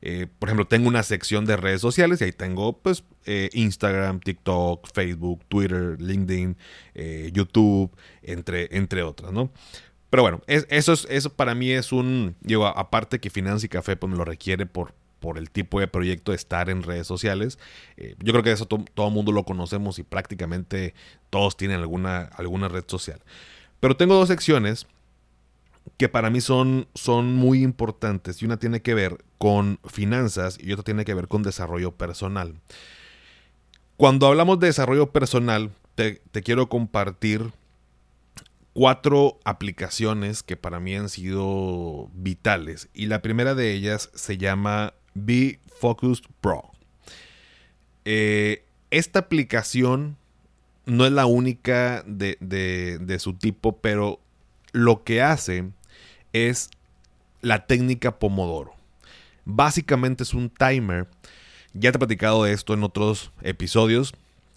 Eh, 0.02 0.28
por 0.40 0.48
ejemplo, 0.48 0.66
tengo 0.66 0.88
una 0.88 1.04
sección 1.04 1.44
de 1.46 1.58
redes 1.58 1.82
sociales 1.82 2.22
y 2.22 2.26
ahí 2.26 2.32
tengo 2.32 2.78
pues 2.78 3.04
eh, 3.26 3.50
Instagram, 3.52 4.22
TikTok, 4.22 4.88
Facebook, 4.94 5.44
Twitter, 5.50 6.00
LinkedIn, 6.00 6.56
eh, 6.94 7.32
YouTube, 7.34 7.92
entre, 8.22 8.70
entre 8.78 9.04
otras, 9.04 9.34
¿no? 9.34 9.52
Pero 10.10 10.24
bueno, 10.24 10.42
eso, 10.48 10.94
es, 10.94 11.08
eso 11.10 11.34
para 11.34 11.56
mí 11.56 11.72
es 11.72 11.92
un, 11.92 12.36
digo, 12.42 12.68
aparte 12.68 13.20
que 13.20 13.32
Finanza 13.32 13.66
y 13.66 13.70
Café 13.70 13.98
pues 13.98 14.12
me 14.12 14.16
lo 14.16 14.24
requiere 14.24 14.68
por, 14.68 14.94
por 15.20 15.40
el 15.40 15.50
tipo 15.50 15.80
de 15.80 15.88
proyecto 15.88 16.32
de 16.32 16.36
estar 16.36 16.70
en 16.70 16.84
redes 16.84 17.08
sociales. 17.08 17.58
yo 17.98 18.32
creo 18.32 18.44
que 18.44 18.52
eso 18.52 18.68
todo 18.68 19.08
el 19.08 19.14
mundo 19.14 19.32
lo 19.32 19.44
conocemos 19.44 19.98
y 19.98 20.04
prácticamente 20.04 20.94
todos 21.32 21.58
tienen 21.58 21.80
alguna, 21.80 22.26
alguna 22.26 22.68
red 22.68 22.84
social. 22.86 23.22
Pero 23.80 23.98
tengo 23.98 24.14
dos 24.14 24.28
secciones 24.28 24.86
que 25.98 26.10
para 26.10 26.30
mí 26.30 26.42
son, 26.42 26.88
son 26.94 27.34
muy 27.36 27.64
importantes 27.64 28.42
y 28.42 28.46
una 28.46 28.58
tiene 28.58 28.82
que 28.82 28.94
ver 28.94 29.24
con 29.38 29.80
finanzas 29.86 30.58
y 30.60 30.72
otra 30.72 30.84
tiene 30.84 31.06
que 31.06 31.14
ver 31.14 31.28
con 31.28 31.44
desarrollo 31.44 31.92
personal. 31.92 32.56
Cuando 33.98 34.28
hablamos 34.28 34.60
de 34.60 34.68
desarrollo 34.68 35.12
personal, 35.12 35.72
te, 35.96 36.20
quiero 36.44 36.68
compartir 36.70 37.52
cuatro 38.74 39.40
aplicaciones 39.44 40.42
que 40.42 40.58
para 40.58 40.80
mí 40.80 40.96
han 40.96 41.10
sido 41.10 42.10
vitales 42.14 42.90
y 42.94 43.06
la 43.06 43.22
primera 43.22 43.54
de 43.54 43.74
ellas 43.74 44.10
se 44.14 44.38
llama 44.38 44.94
Be 45.14 45.60
Focused 45.80 46.26
Pro. 46.42 46.72
Eh, 48.06 48.66
esta 48.90 49.20
aplicación 49.20 50.18
no 50.86 51.06
es 51.06 51.12
la 51.12 51.26
única 51.26 52.04
de, 52.06 52.38
de, 52.40 53.20
su 53.20 53.34
tipo, 53.34 53.78
pero 53.78 54.20
lo 54.74 55.04
que 55.04 55.22
hace 55.22 55.70
es 56.34 56.70
la 57.42 57.66
técnica 57.66 58.20
Pomodoro. 58.20 58.74
Básicamente 59.46 60.24
es 60.24 60.34
un 60.34 60.50
timer. 60.50 61.08
Ya 61.74 61.92
te 61.92 61.98
he 61.98 62.00
platicado 62.00 62.44
de 62.44 62.54
esto 62.54 62.74
en 62.74 62.84
otros 62.84 63.32
episodios 63.42 64.14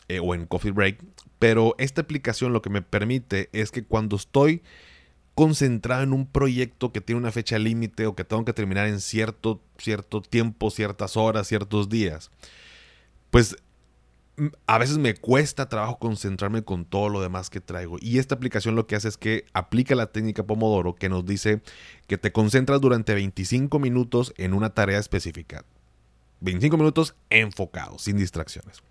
eh, 0.08 0.20
o 0.20 0.34
en 0.34 0.46
Coffee 0.46 0.72
Break. 0.72 1.02
Pero 1.38 1.74
esta 1.78 2.00
aplicación 2.00 2.52
lo 2.52 2.62
que 2.62 2.70
me 2.70 2.82
permite 2.82 3.50
es 3.52 3.70
que 3.70 3.84
cuando 3.84 4.16
estoy 4.16 4.62
concentrado 5.34 6.02
en 6.02 6.14
un 6.14 6.26
proyecto 6.26 6.92
que 6.92 7.02
tiene 7.02 7.20
una 7.20 7.30
fecha 7.30 7.58
límite 7.58 8.06
o 8.06 8.16
que 8.16 8.24
tengo 8.24 8.44
que 8.46 8.54
terminar 8.54 8.86
en 8.86 9.00
cierto, 9.00 9.60
cierto 9.76 10.22
tiempo, 10.22 10.70
ciertas 10.70 11.16
horas, 11.16 11.46
ciertos 11.46 11.90
días, 11.90 12.30
pues 13.30 13.56
a 14.66 14.78
veces 14.78 14.98
me 14.98 15.14
cuesta 15.14 15.68
trabajo 15.68 15.98
concentrarme 15.98 16.62
con 16.62 16.84
todo 16.84 17.08
lo 17.08 17.20
demás 17.20 17.50
que 17.50 17.60
traigo. 17.60 17.96
Y 18.00 18.18
esta 18.18 18.34
aplicación 18.34 18.74
lo 18.74 18.86
que 18.86 18.96
hace 18.96 19.08
es 19.08 19.16
que 19.16 19.44
aplica 19.52 19.94
la 19.94 20.12
técnica 20.12 20.44
Pomodoro 20.44 20.94
que 20.94 21.08
nos 21.08 21.24
dice 21.24 21.62
que 22.06 22.18
te 22.18 22.32
concentras 22.32 22.80
durante 22.80 23.14
25 23.14 23.78
minutos 23.78 24.34
en 24.36 24.52
una 24.52 24.70
tarea 24.70 24.98
específica. 24.98 25.64
25 26.40 26.76
minutos 26.76 27.14
enfocados, 27.30 28.02
sin 28.02 28.18
distracciones. 28.18 28.82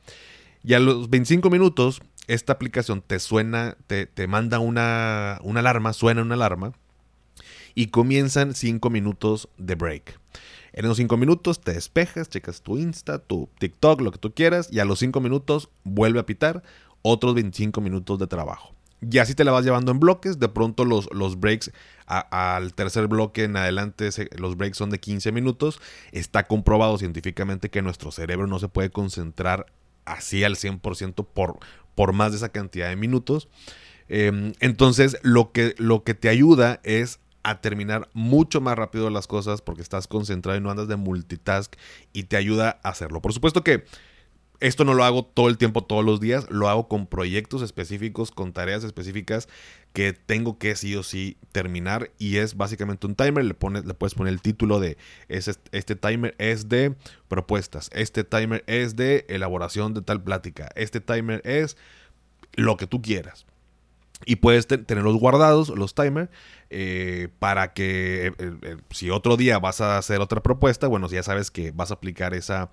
Y 0.64 0.74
a 0.74 0.80
los 0.80 1.10
25 1.12 1.50
minutos, 1.52 2.02
esta 2.28 2.54
aplicación 2.54 3.04
te 3.06 3.20
suena, 3.20 3.78
te, 3.86 4.08
te 4.08 4.28
manda 4.28 4.58
una, 4.58 5.40
una 5.44 5.60
alarma, 5.60 5.94
suena 5.94 6.24
una 6.24 6.34
alarma 6.34 6.74
y 7.76 7.88
comienzan 7.88 8.56
5 8.56 8.90
minutos 8.90 9.48
de 9.58 9.76
break. 9.76 10.20
En 10.76 10.84
esos 10.84 10.98
5 10.98 11.16
minutos 11.16 11.62
te 11.62 11.72
despejas, 11.72 12.30
checas 12.30 12.62
tu 12.62 12.78
Insta, 12.78 13.20
tu 13.20 13.48
TikTok, 13.60 14.02
lo 14.02 14.12
que 14.12 14.20
tú 14.20 14.34
quieras, 14.34 14.68
y 14.70 14.80
a 14.80 14.86
los 14.86 15.00
5 15.00 15.22
minutos 15.22 15.70
vuelve 15.86 16.20
a 16.20 16.26
pitar 16.26 16.64
otros 17.02 17.34
25 17.34 17.80
minutos 17.80 18.20
de 18.20 18.28
trabajo. 18.28 18.76
Y 19.00 19.20
así 19.20 19.36
te 19.36 19.46
la 19.46 19.54
vas 19.54 19.64
llevando 19.64 19.94
en 19.94 20.02
bloques. 20.02 20.38
De 20.38 20.50
pronto 20.50 20.84
los, 20.84 21.08
los 21.14 21.40
breaks 21.40 21.72
al 22.08 22.74
tercer 22.74 23.08
bloque 23.08 23.46
en 23.46 23.56
adelante, 23.56 24.10
los 24.38 24.58
breaks 24.58 24.78
son 24.78 24.90
de 24.90 25.00
15 25.00 25.32
minutos. 25.32 25.80
Está 26.12 26.46
comprobado 26.46 26.98
científicamente 26.98 27.70
que 27.70 27.82
nuestro 27.82 28.12
cerebro 28.12 28.46
no 28.46 28.60
se 28.60 28.68
puede 28.68 28.90
concentrar 28.90 29.68
así 30.04 30.44
al 30.44 30.56
100% 30.56 31.26
por, 31.34 31.58
por 31.96 32.12
más 32.12 32.32
de 32.32 32.38
esa 32.38 32.50
cantidad 32.50 32.90
de 32.90 32.98
minutos. 32.98 33.48
Em, 34.10 34.52
entonces, 34.60 35.18
lo 35.22 35.54
que, 35.54 35.74
lo 35.78 36.04
que 36.04 36.16
te 36.16 36.28
ayuda 36.28 36.82
es 36.84 37.20
a 37.46 37.62
terminar 37.62 38.10
mucho 38.14 38.60
más 38.60 38.76
rápido 38.76 39.12
las 39.12 39.28
cosas 39.28 39.62
porque 39.62 39.84
estás 39.84 40.08
concentrado 40.08 40.58
y 40.58 40.62
no 40.62 40.72
andas 40.72 40.88
de 40.88 40.96
multitask 40.96 41.76
y 42.12 42.24
te 42.24 42.38
ayuda 42.38 42.80
a 42.84 42.90
hacerlo. 42.90 43.22
Por 43.22 43.34
supuesto 43.34 43.64
que 43.64 43.86
esto 44.62 44.84
no 44.84 44.96
lo 44.96 45.04
hago 45.04 45.24
todo 45.24 45.48
el 45.48 45.60
tiempo, 45.60 45.84
todos 45.84 46.04
los 46.04 46.20
días, 46.20 46.48
lo 46.50 46.70
hago 46.70 46.88
con 46.88 47.06
proyectos 47.06 47.62
específicos, 47.62 48.32
con 48.32 48.52
tareas 48.52 48.84
específicas 48.84 49.48
que 49.94 50.14
tengo 50.14 50.58
que 50.58 50.76
sí 50.76 50.96
o 50.96 51.04
sí 51.04 51.38
terminar 51.52 52.10
y 52.18 52.38
es 52.38 52.58
básicamente 52.58 53.06
un 53.06 53.14
timer, 53.14 53.46
le, 53.46 53.54
pones, 53.54 53.86
le 53.86 53.94
puedes 53.94 54.16
poner 54.16 54.34
el 54.34 54.42
título 54.42 54.80
de 54.80 54.98
este 55.30 55.96
timer 55.96 56.34
es 56.40 56.68
de 56.68 56.96
propuestas, 57.28 57.92
este 57.94 58.24
timer 58.24 58.64
es 58.66 58.96
de 58.96 59.26
elaboración 59.30 59.94
de 59.94 60.02
tal 60.02 60.24
plática, 60.24 60.70
este 60.76 61.00
timer 61.00 61.44
es 61.46 61.78
lo 62.54 62.76
que 62.76 62.88
tú 62.88 63.04
quieras. 63.04 63.46
Y 64.26 64.38
puedes 64.38 64.68
tenerlos 64.68 65.18
guardados, 65.18 65.70
los 65.70 65.94
timers, 65.94 66.30
eh, 66.70 67.30
para 67.40 67.74
que 67.74 68.28
eh, 68.28 68.34
eh, 68.40 68.78
si 68.92 69.10
otro 69.10 69.38
día 69.38 69.60
vas 69.60 69.82
a 69.82 69.98
hacer 69.98 70.22
otra 70.22 70.42
propuesta, 70.42 70.88
bueno, 70.88 71.08
ya 71.10 71.24
sabes 71.24 71.52
que 71.52 71.72
vas 71.72 71.92
a 71.92 71.96
aplicar 71.96 72.34
esa, 72.34 72.72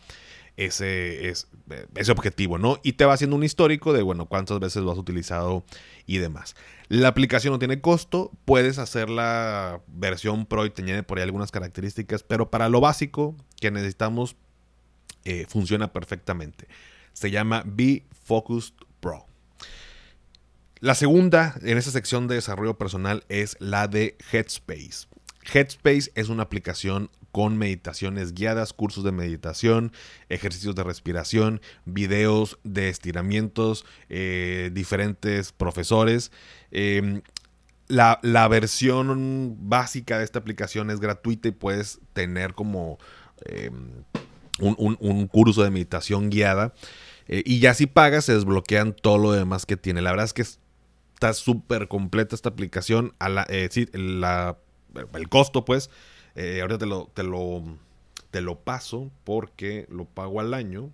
ese, 0.56 1.30
ese 1.30 2.12
objetivo, 2.12 2.58
¿no? 2.58 2.78
Y 2.82 2.94
te 2.94 3.04
va 3.04 3.14
haciendo 3.14 3.36
un 3.36 3.44
histórico 3.44 3.92
de, 3.92 4.02
bueno, 4.02 4.26
cuántas 4.26 4.60
veces 4.60 4.82
lo 4.82 4.92
has 4.92 4.98
utilizado 4.98 5.64
y 6.06 6.18
demás. 6.18 6.54
La 6.88 7.08
aplicación 7.08 7.52
no 7.52 7.58
tiene 7.58 7.80
costo, 7.80 8.30
puedes 8.44 8.78
hacer 8.78 9.10
la 9.10 9.80
versión 9.88 10.46
Pro 10.46 10.64
y 10.64 10.70
te 10.70 11.02
por 11.02 11.18
ahí 11.18 11.24
algunas 11.24 11.50
características, 11.50 12.22
pero 12.22 12.50
para 12.50 12.68
lo 12.68 12.80
básico 12.80 13.36
que 13.60 13.70
necesitamos 13.70 14.36
funciona 15.48 15.92
perfectamente. 15.92 16.66
Se 17.12 17.30
llama 17.30 17.62
Be 17.64 18.04
Focused 18.24 18.74
Pro. 18.98 19.31
La 20.82 20.96
segunda 20.96 21.54
en 21.62 21.78
esta 21.78 21.92
sección 21.92 22.26
de 22.26 22.34
desarrollo 22.34 22.76
personal 22.76 23.22
es 23.28 23.56
la 23.60 23.86
de 23.86 24.16
Headspace. 24.32 25.06
Headspace 25.54 26.10
es 26.16 26.28
una 26.28 26.42
aplicación 26.42 27.08
con 27.30 27.56
meditaciones 27.56 28.34
guiadas, 28.34 28.72
cursos 28.72 29.04
de 29.04 29.12
meditación, 29.12 29.92
ejercicios 30.28 30.74
de 30.74 30.82
respiración, 30.82 31.60
videos 31.84 32.58
de 32.64 32.88
estiramientos, 32.88 33.86
eh, 34.08 34.72
diferentes 34.72 35.52
profesores. 35.52 36.32
Em, 36.72 37.22
la, 37.86 38.18
versión 38.50 39.56
básica 39.60 40.18
de 40.18 40.24
esta 40.24 40.40
aplicación 40.40 40.90
es 40.90 40.98
gratuita 40.98 41.46
y 41.46 41.52
puedes 41.52 42.00
tener 42.12 42.54
como 42.54 42.98
em, 43.44 44.02
un, 44.58 45.28
curso 45.28 45.62
de 45.62 45.70
meditación 45.70 46.28
guiada. 46.28 46.74
Eh, 47.28 47.44
y 47.46 47.60
ya 47.60 47.72
si 47.72 47.86
pagas, 47.86 48.24
se 48.24 48.34
desbloquean 48.34 48.96
todo 49.00 49.18
lo 49.18 49.30
demás 49.30 49.64
que 49.64 49.76
tiene. 49.76 50.02
La 50.02 50.10
verdad 50.10 50.24
es 50.24 50.32
que 50.32 50.42
es 50.42 50.58
está 51.22 51.34
súper 51.34 51.86
completa 51.86 52.34
esta 52.34 52.48
aplicación. 52.48 53.14
A 53.20 53.28
la, 53.28 53.46
eh, 53.48 53.68
el 53.94 55.28
costo, 55.28 55.64
pues, 55.64 55.88
eh, 56.34 56.60
ahorita 56.60 56.78
te 56.78 56.86
lo, 56.86 57.10
te, 57.14 57.22
lo, 57.22 57.62
te 58.32 58.40
lo 58.40 58.58
paso 58.58 59.10
porque 59.22 59.86
lo 59.88 60.04
pago 60.04 60.40
al 60.40 60.52
año. 60.52 60.90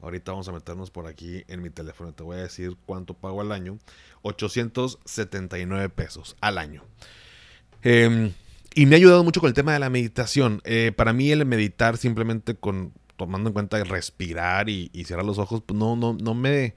Ahorita 0.00 0.30
vamos 0.32 0.46
a 0.48 0.52
meternos 0.52 0.90
por 0.90 1.08
aquí 1.08 1.42
en 1.48 1.60
mi 1.62 1.70
teléfono. 1.70 2.12
Te 2.12 2.22
voy 2.22 2.36
a 2.36 2.42
decir 2.42 2.76
cuánto 2.86 3.14
pago 3.14 3.40
al 3.40 3.50
año. 3.50 3.78
879 4.22 5.88
pesos 5.88 6.36
al 6.40 6.58
año. 6.58 6.84
Em, 7.82 8.32
y 8.74 8.86
me 8.86 8.94
ha 8.94 8.98
ayudado 8.98 9.24
mucho 9.24 9.40
con 9.40 9.48
el 9.48 9.54
tema 9.54 9.72
de 9.72 9.80
la 9.80 9.90
meditación. 9.90 10.60
Eh, 10.64 10.92
para 10.94 11.12
mí 11.12 11.32
el 11.32 11.44
meditar 11.46 11.96
simplemente 11.96 12.54
con 12.54 12.92
tomando 13.16 13.48
en 13.48 13.54
cuenta 13.54 13.82
respirar 13.84 14.68
y, 14.68 14.90
y 14.92 15.04
cerrar 15.04 15.24
los 15.24 15.38
ojos, 15.38 15.62
pues 15.64 15.78
no, 15.78 15.94
no, 15.94 16.14
no 16.14 16.34
me 16.34 16.74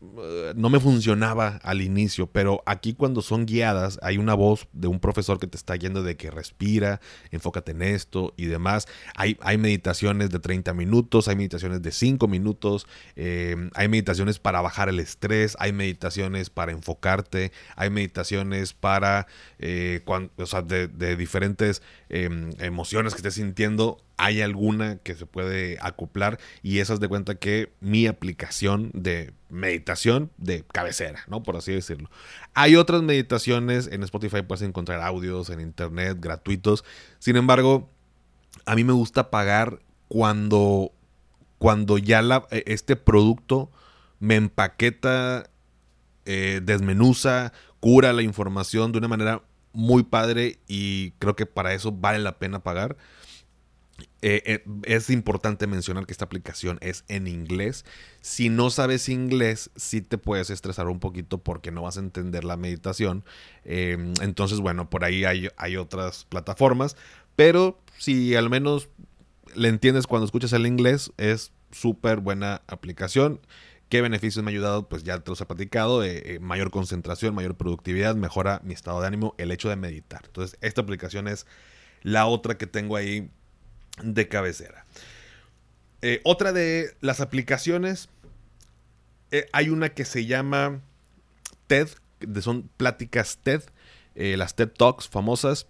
no 0.00 0.70
me 0.70 0.78
funcionaba 0.78 1.58
al 1.62 1.80
inicio, 1.80 2.28
pero 2.28 2.62
aquí 2.66 2.94
cuando 2.94 3.20
son 3.20 3.46
guiadas 3.46 3.98
hay 4.00 4.16
una 4.18 4.34
voz 4.34 4.68
de 4.72 4.86
un 4.86 5.00
profesor 5.00 5.40
que 5.40 5.48
te 5.48 5.56
está 5.56 5.74
yendo 5.74 6.04
de 6.04 6.16
que 6.16 6.30
respira, 6.30 7.00
enfócate 7.32 7.72
en 7.72 7.82
esto 7.82 8.32
y 8.36 8.46
demás. 8.46 8.86
Hay, 9.16 9.36
hay 9.40 9.58
meditaciones 9.58 10.30
de 10.30 10.38
30 10.38 10.72
minutos, 10.74 11.26
hay 11.26 11.34
meditaciones 11.34 11.82
de 11.82 11.90
5 11.90 12.28
minutos, 12.28 12.86
eh, 13.16 13.56
hay 13.74 13.88
meditaciones 13.88 14.38
para 14.38 14.60
bajar 14.60 14.88
el 14.88 15.00
estrés, 15.00 15.56
hay 15.58 15.72
meditaciones 15.72 16.48
para 16.48 16.72
enfocarte, 16.72 17.50
hay 17.74 17.90
meditaciones 17.90 18.74
para, 18.74 19.26
eh, 19.58 20.02
o 20.36 20.46
sea, 20.46 20.62
de, 20.62 20.86
de 20.86 21.16
diferentes 21.16 21.82
em, 22.08 22.52
emociones 22.60 23.14
que 23.14 23.18
estés 23.18 23.34
sintiendo 23.34 23.98
hay 24.18 24.42
alguna 24.42 24.98
que 24.98 25.14
se 25.14 25.26
puede 25.26 25.78
acoplar 25.80 26.38
y 26.62 26.80
esas 26.80 27.00
de 27.00 27.08
cuenta 27.08 27.36
que 27.36 27.72
mi 27.80 28.06
aplicación 28.06 28.90
de 28.92 29.32
meditación 29.48 30.30
de 30.36 30.64
cabecera, 30.64 31.20
¿no? 31.28 31.42
Por 31.44 31.56
así 31.56 31.72
decirlo. 31.72 32.10
Hay 32.52 32.74
otras 32.76 33.02
meditaciones 33.02 33.86
en 33.86 34.02
Spotify, 34.02 34.42
puedes 34.42 34.62
encontrar 34.62 35.00
audios 35.00 35.50
en 35.50 35.60
internet 35.60 36.18
gratuitos. 36.20 36.84
Sin 37.20 37.36
embargo, 37.36 37.88
a 38.66 38.74
mí 38.74 38.82
me 38.82 38.92
gusta 38.92 39.30
pagar 39.30 39.78
cuando, 40.08 40.92
cuando 41.58 41.96
ya 41.96 42.20
e, 42.50 42.64
este 42.66 42.96
producto 42.96 43.70
me 44.18 44.34
empaqueta, 44.34 45.48
eh, 46.24 46.60
desmenuza, 46.62 47.52
cura 47.78 48.12
la 48.12 48.22
información 48.22 48.90
de 48.90 48.98
una 48.98 49.08
manera 49.08 49.42
muy 49.72 50.02
padre 50.02 50.58
y 50.66 51.12
creo 51.20 51.36
que 51.36 51.46
para 51.46 51.72
eso 51.72 51.92
vale 51.92 52.18
la 52.18 52.38
pena 52.38 52.64
pagar. 52.64 52.96
Eh, 54.20 54.42
eh, 54.44 54.64
es 54.84 55.10
importante 55.10 55.68
mencionar 55.68 56.04
que 56.04 56.12
esta 56.12 56.24
aplicación 56.24 56.78
es 56.80 57.04
en 57.08 57.26
inglés. 57.28 57.84
Si 58.20 58.48
no 58.48 58.70
sabes 58.70 59.08
inglés, 59.08 59.70
sí 59.76 60.00
te 60.00 60.18
puedes 60.18 60.50
estresar 60.50 60.88
un 60.88 60.98
poquito 60.98 61.38
porque 61.38 61.70
no 61.70 61.82
vas 61.82 61.96
a 61.98 62.00
entender 62.00 62.44
la 62.44 62.56
meditación. 62.56 63.24
Em, 63.64 64.12
entonces, 64.20 64.60
bueno, 64.60 64.90
por 64.90 65.04
ahí 65.04 65.24
hay, 65.24 65.48
hay, 65.56 65.76
otras 65.76 66.24
plataformas. 66.24 66.96
Pero 67.36 67.80
si 67.96 68.34
al 68.34 68.50
menos 68.50 68.88
le 69.54 69.68
entiendes 69.68 70.06
cuando 70.06 70.26
escuchas 70.26 70.52
el 70.52 70.66
inglés, 70.66 71.12
es 71.16 71.52
súper 71.70 72.18
buena 72.18 72.62
aplicación. 72.66 73.40
¿Qué 73.88 74.02
beneficios 74.02 74.44
me 74.44 74.50
ha 74.50 74.52
ayudado? 74.52 74.88
Pues 74.88 75.04
ya 75.04 75.18
te 75.20 75.30
los 75.30 75.40
he 75.40 75.46
platicado. 75.46 76.04
Eh, 76.04 76.38
mayor 76.40 76.70
concentración, 76.70 77.34
mayor 77.34 77.56
productividad, 77.56 78.16
mejora 78.16 78.60
mi 78.64 78.74
estado 78.74 79.00
de 79.00 79.06
ánimo, 79.06 79.34
el 79.38 79.52
hecho 79.52 79.68
de 79.68 79.76
meditar. 79.76 80.22
Entonces, 80.26 80.58
esta 80.60 80.80
aplicación 80.80 81.28
es 81.28 81.46
la 82.02 82.26
otra 82.26 82.58
que 82.58 82.66
tengo 82.66 82.96
ahí 82.96 83.30
de 84.02 84.28
cabecera. 84.28 84.84
Eh, 86.00 86.20
otra 86.24 86.52
de 86.52 86.94
las 87.00 87.20
aplicaciones, 87.20 88.08
eh, 89.30 89.48
hay 89.52 89.68
una 89.68 89.90
que 89.90 90.04
se 90.04 90.26
llama 90.26 90.80
TED, 91.66 91.88
son 92.40 92.70
pláticas 92.76 93.38
TED, 93.42 93.62
eh, 94.14 94.36
las 94.36 94.54
TED 94.54 94.68
Talks 94.68 95.08
famosas. 95.08 95.66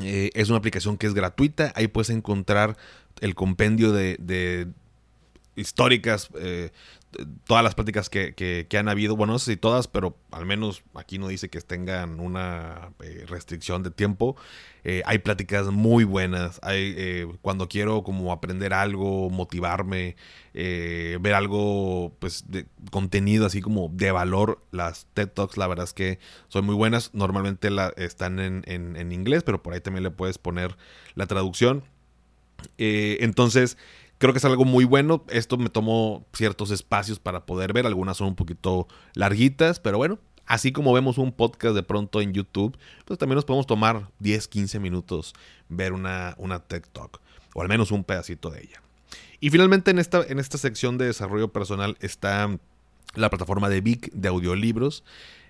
es 0.00 0.48
una 0.48 0.58
aplicación 0.58 0.96
que 0.96 1.06
es 1.06 1.14
gratuita, 1.14 1.72
ahí 1.76 1.86
puedes 1.86 2.10
encontrar 2.10 2.76
el 3.20 3.36
compendio 3.36 3.92
de, 3.92 4.66
históricas 5.54 6.30
todas 7.46 7.62
las 7.62 7.74
pláticas 7.74 8.08
que, 8.08 8.66
han 8.78 8.88
habido, 8.88 9.16
bueno, 9.16 9.34
no 9.34 9.38
sé 9.38 9.52
si 9.52 9.56
todas, 9.56 9.88
pero 9.88 10.16
al 10.30 10.46
menos 10.46 10.82
aquí 10.94 11.18
no 11.18 11.28
dice 11.28 11.48
que 11.48 11.60
tengan 11.60 12.20
una 12.20 12.92
eh, 13.02 13.24
restricción 13.26 13.82
de 13.82 13.90
tiempo. 13.90 14.36
Eh, 14.84 15.02
hay 15.06 15.18
pláticas 15.18 15.66
muy 15.68 16.04
buenas. 16.04 16.60
Hay, 16.62 16.94
eh, 16.96 17.26
cuando 17.42 17.68
quiero 17.68 18.02
como 18.02 18.32
aprender 18.32 18.74
algo, 18.74 19.30
motivarme, 19.30 20.16
ver 20.52 21.34
algo, 21.34 22.14
pues, 22.18 22.44
de 22.48 22.66
contenido 22.90 23.46
así 23.46 23.60
como 23.60 23.88
de 23.92 24.12
valor, 24.12 24.62
las 24.70 25.06
TED 25.14 25.28
Talks, 25.28 25.56
la 25.56 25.66
verdad 25.66 25.84
es 25.84 25.92
que 25.92 26.18
son 26.48 26.64
muy 26.64 26.74
buenas. 26.74 27.12
Normalmente 27.14 27.70
la, 27.70 27.92
están 27.96 28.38
en, 28.38 28.62
en 28.66 29.12
inglés, 29.12 29.42
pero 29.42 29.62
por 29.62 29.72
ahí 29.72 29.80
también 29.80 30.04
le 30.04 30.10
puedes 30.10 30.38
poner 30.38 30.76
la 31.14 31.26
traducción. 31.26 31.84
entonces, 32.78 33.76
Creo 34.18 34.32
que 34.32 34.38
es 34.38 34.44
algo 34.44 34.64
muy 34.64 34.84
bueno. 34.84 35.24
Esto 35.28 35.56
me 35.56 35.70
tomó 35.70 36.26
ciertos 36.32 36.70
espacios 36.70 37.18
para 37.18 37.46
poder 37.46 37.72
ver. 37.72 37.86
Algunas 37.86 38.16
son 38.16 38.28
un 38.28 38.36
poquito 38.36 38.86
larguitas, 39.14 39.80
pero 39.80 39.98
bueno, 39.98 40.18
así 40.46 40.72
como 40.72 40.92
vemos 40.92 41.18
un 41.18 41.32
podcast 41.32 41.74
de 41.74 41.82
pronto 41.82 42.20
en 42.20 42.32
YouTube, 42.32 42.76
pues 43.04 43.18
también 43.18 43.36
nos 43.36 43.44
podemos 43.44 43.66
tomar 43.66 44.10
10, 44.20 44.48
15 44.48 44.78
minutos 44.78 45.34
ver 45.68 45.92
una, 45.92 46.34
una 46.38 46.60
TED 46.60 46.84
Talk, 46.92 47.20
o 47.54 47.62
al 47.62 47.68
menos 47.68 47.90
un 47.90 48.04
pedacito 48.04 48.50
de 48.50 48.62
ella. 48.62 48.82
Y 49.40 49.50
finalmente 49.50 49.90
en 49.90 49.98
esta, 49.98 50.22
en 50.26 50.38
esta 50.38 50.58
sección 50.58 50.96
de 50.98 51.06
desarrollo 51.06 51.52
personal 51.52 51.96
está 52.00 52.58
la 53.14 53.30
plataforma 53.30 53.68
de 53.68 53.80
Vic 53.80 54.10
de 54.12 54.28
audiolibros. 54.28 55.04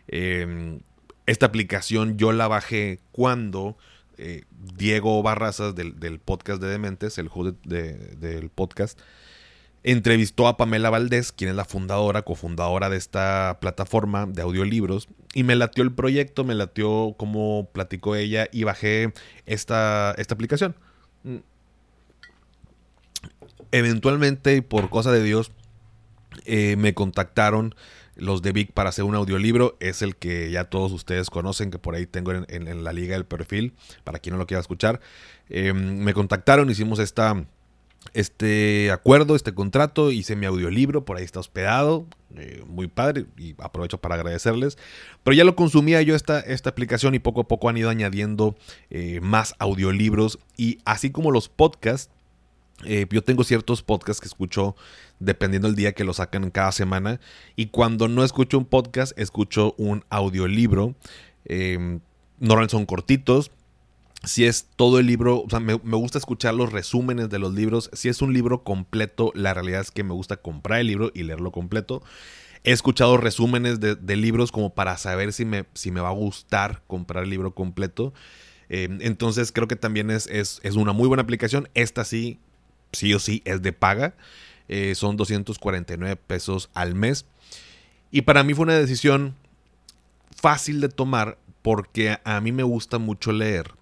Em, 0.09 0.81
esta 1.27 1.47
aplicación 1.47 2.19
yo 2.19 2.33
la 2.33 2.49
bajé 2.49 3.01
cuando 3.13 3.77
eh, 4.19 4.45
Diego 4.77 5.23
Barrazas 5.23 5.75
del, 5.75 6.21
podcast 6.21 6.61
de 6.61 6.69
Dementes, 6.69 7.19
el 7.19 7.29
host 7.33 7.57
del 7.65 8.51
podcast, 8.51 8.99
entrevistó 9.83 10.49
a 10.49 10.57
Pamela 10.57 10.91
Valdés, 10.91 11.33
quien 11.33 11.51
es 11.51 11.57
la 11.57 11.65
fundadora, 11.65 12.23
cofundadora 12.23 12.89
de 12.89 12.97
esta 12.97 13.59
plataforma 13.61 14.27
de 14.27 14.43
audiolibros, 14.43 15.09
y 15.35 15.43
me 15.43 15.57
latió 15.57 15.85
el 15.85 15.93
proyecto, 15.93 16.45
me 16.45 16.55
latió 16.55 17.15
cómo 17.19 17.69
platicó 17.73 18.17
ella 18.17 18.49
y 18.51 18.65
bajé 18.65 19.13
esta, 19.47 20.15
esta 20.17 20.35
aplicación. 20.35 20.75
Eventualmente, 23.71 24.63
por 24.63 24.89
cosa 24.89 25.13
de 25.13 25.23
Dios, 25.23 25.53
eh, 26.47 26.77
me 26.77 26.95
contactaron 26.95 27.75
los 28.17 28.43
de 28.43 28.53
Vic 28.53 28.73
para 28.73 28.91
hacer 28.91 29.05
un 29.05 29.15
audiolibro. 29.15 29.77
Es 29.81 30.03
el 30.03 30.17
que 30.17 30.51
ya 30.51 30.65
todos 30.65 30.93
ustedes 30.93 31.31
conocen, 31.31 31.71
que 31.71 31.79
por 31.79 31.95
ahí 31.95 32.07
tengo 32.07 32.33
en, 32.33 32.85
la 32.85 32.93
liga 32.93 33.15
del 33.15 33.25
perfil, 33.25 33.75
para 34.05 34.19
quien 34.19 34.35
no 34.35 34.39
lo 34.39 34.47
quiera 34.47 34.61
escuchar. 34.61 35.01
Em, 35.49 35.99
me 35.99 36.15
contactaron, 36.15 36.71
hicimos 36.71 36.99
esta, 36.99 37.45
este 38.13 38.91
acuerdo, 38.91 39.37
este 39.37 39.55
contrato, 39.55 40.13
hice 40.13 40.37
mi 40.37 40.47
audiolibro, 40.47 41.05
por 41.05 41.17
ahí 41.17 41.25
está 41.25 41.41
hospedado, 41.41 42.07
eh, 42.37 42.63
muy 42.67 42.89
padre, 42.89 43.27
y 43.37 43.55
aprovecho 43.59 43.99
para 43.99 44.17
agradecerles. 44.17 44.79
Pero 45.23 45.35
ya 45.35 45.45
lo 45.45 45.57
consumía 45.57 46.03
yo 46.03 46.15
esta, 46.15 46.41
esta 46.41 46.71
aplicación 46.71 47.15
y 47.15 47.19
poco 47.19 47.43
a 47.43 47.49
poco 47.49 47.69
han 47.69 47.77
ido 47.77 47.91
añadiendo 47.91 48.57
eh, 48.91 49.21
más 49.21 49.55
audiolibros 49.59 50.39
y 50.57 50.79
así 50.85 51.11
como 51.11 51.31
los 51.31 51.49
podcasts, 51.49 52.11
eh, 52.83 53.07
yo 53.11 53.23
tengo 53.23 53.45
ciertos 53.45 53.83
podcasts 53.83 54.21
que 54.21 54.27
escucho 54.27 54.75
dependiendo 55.21 55.69
del 55.69 55.77
día 55.77 55.93
que 55.93 56.05
lo 56.05 56.13
sacan 56.13 56.51
cada 56.51 56.73
semana. 56.73 57.21
Y 57.57 57.67
cuando 57.67 58.09
no 58.09 58.25
escucho 58.25 58.59
un 58.59 58.65
podcast, 58.65 59.19
escucho 59.19 59.75
un 59.79 60.05
audiolibro. 60.11 60.95
Eh, 61.45 62.01
normalmente 62.41 62.73
son 62.73 62.87
cortitos. 62.87 63.51
Si 64.25 64.47
es 64.47 64.69
todo 64.77 64.99
el 64.99 65.07
libro, 65.07 65.43
o 65.43 65.51
sea, 65.51 65.61
me, 65.61 65.75
gusta 65.75 66.19
escuchar 66.19 66.55
los 66.55 66.73
resúmenes 66.73 67.29
de 67.29 67.39
los 67.39 67.55
libros. 67.55 67.91
Si 67.93 68.09
es 68.09 68.23
un 68.23 68.33
libro 68.33 68.65
completo, 68.65 69.33
la 69.35 69.53
realidad 69.53 69.83
es 69.83 69.91
que 69.91 70.03
me 70.03 70.15
gusta 70.15 70.39
comprar 70.39 70.81
el 70.81 70.87
libro 70.87 71.11
y 71.15 71.25
leerlo 71.25 71.53
completo. 71.53 72.03
He 72.65 72.73
escuchado 72.73 73.19
resúmenes 73.19 73.81
de, 73.81 74.17
libros 74.17 74.51
como 74.51 74.75
para 74.75 74.97
saber 74.97 75.35
si 75.35 75.45
me, 75.45 75.67
si 75.75 75.91
me 75.91 76.01
va 76.01 76.09
a 76.09 76.13
gustar 76.13 76.83
comprar 76.87 77.25
el 77.25 77.31
libro 77.31 77.55
completo. 77.55 78.15
Eh, 78.71 78.89
entonces 79.01 79.53
creo 79.53 79.69
que 79.69 79.77
también 79.77 80.11
es, 80.11 80.27
es, 80.29 80.61
es, 80.63 80.75
una 80.77 80.95
muy 80.95 81.07
buena 81.07 81.23
aplicación. 81.23 81.69
Esta 81.75 82.07
sí 82.07 82.41
sí 82.95 83.13
o 83.15 83.19
sí 83.19 83.43
es 83.45 83.63
de 83.63 83.73
paga. 83.73 84.15
Eh, 84.69 84.95
son 84.95 85.17
249 85.17 86.17
pesos 86.17 86.71
al 86.75 86.95
mes. 86.95 87.27
Y 88.11 88.23
para 88.23 88.43
mí 88.43 88.55
fue 88.55 88.65
una 88.65 88.79
decisión 88.79 89.35
fácil 90.35 90.81
de 90.81 90.89
tomar 90.89 91.39
porque 91.63 92.19
a 92.25 92.41
mí 92.41 92.53
me 92.53 92.63
gusta 92.63 92.99
mucho 92.99 93.33
leer 93.33 93.73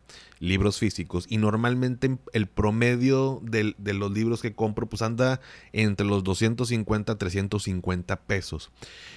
libros 0.43 0.79
físicos 0.79 1.27
y 1.29 1.37
normalmente 1.37 2.19
el 2.33 2.49
promedio 2.49 3.41
de, 3.45 3.75
los 3.79 4.11
libros 4.11 4.43
que 4.43 4.55
compro 4.55 4.87
pues 4.89 5.01
anda 5.01 5.41
entre 5.73 6.05
los 6.05 6.25
250 6.25 7.13
a 7.13 7.19
350 7.19 8.17
pesos. 8.23 8.71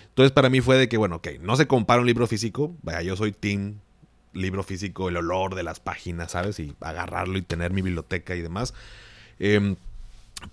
Entonces 0.10 0.32
para 0.32 0.50
mí 0.50 0.62
fue 0.62 0.78
de 0.78 0.88
que, 0.88 0.98
bueno, 0.98 1.16
ok, 1.16 1.30
no 1.42 1.56
se 1.56 1.66
compara 1.66 2.00
un 2.00 2.06
libro 2.06 2.28
físico, 2.28 2.76
vaya, 2.84 3.02
yo 3.02 3.16
soy 3.16 3.32
team 3.32 3.80
libro 4.34 4.64
físico, 4.64 5.10
el 5.10 5.18
olor 5.18 5.56
de 5.56 5.64
las 5.64 5.80
páginas, 5.80 6.34
¿sabes? 6.34 6.60
Y 6.60 6.76
agarrarlo 6.80 7.38
y 7.38 7.42
tener 7.42 7.74
mi 7.74 7.82
biblioteca 7.82 8.36
y 8.36 8.42
demás. 8.42 8.74
Em, 9.40 9.78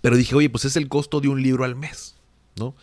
pero 0.01 0.17
dije, 0.17 0.35
oye, 0.35 0.49
pues 0.49 0.65
es 0.65 0.75
el 0.75 0.89
costo 0.89 1.21
de 1.21 1.27
un 1.27 1.41
libro 1.41 1.63
al 1.63 1.75
mes, 1.75 2.15
¿no? 2.57 2.75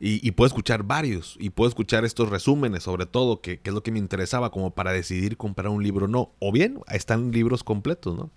Y, 0.00 0.30
puedo 0.30 0.46
escuchar 0.46 0.84
varios, 0.84 1.36
y 1.40 1.50
puedo 1.50 1.68
escuchar 1.68 2.04
estos 2.04 2.28
resúmenes, 2.28 2.84
sobre 2.84 3.04
todo, 3.04 3.40
que, 3.40 3.60
es 3.64 3.72
lo 3.72 3.82
que 3.82 3.90
me 3.90 3.98
interesaba, 3.98 4.52
como 4.52 4.70
para 4.70 4.92
decidir 4.92 5.36
comprar 5.36 5.70
un 5.70 5.82
libro 5.82 6.04
o 6.04 6.08
no. 6.08 6.30
O 6.38 6.52
bien, 6.52 6.78
están 6.88 7.32
libros 7.32 7.64
completos, 7.64 8.16
¿no? 8.16 8.30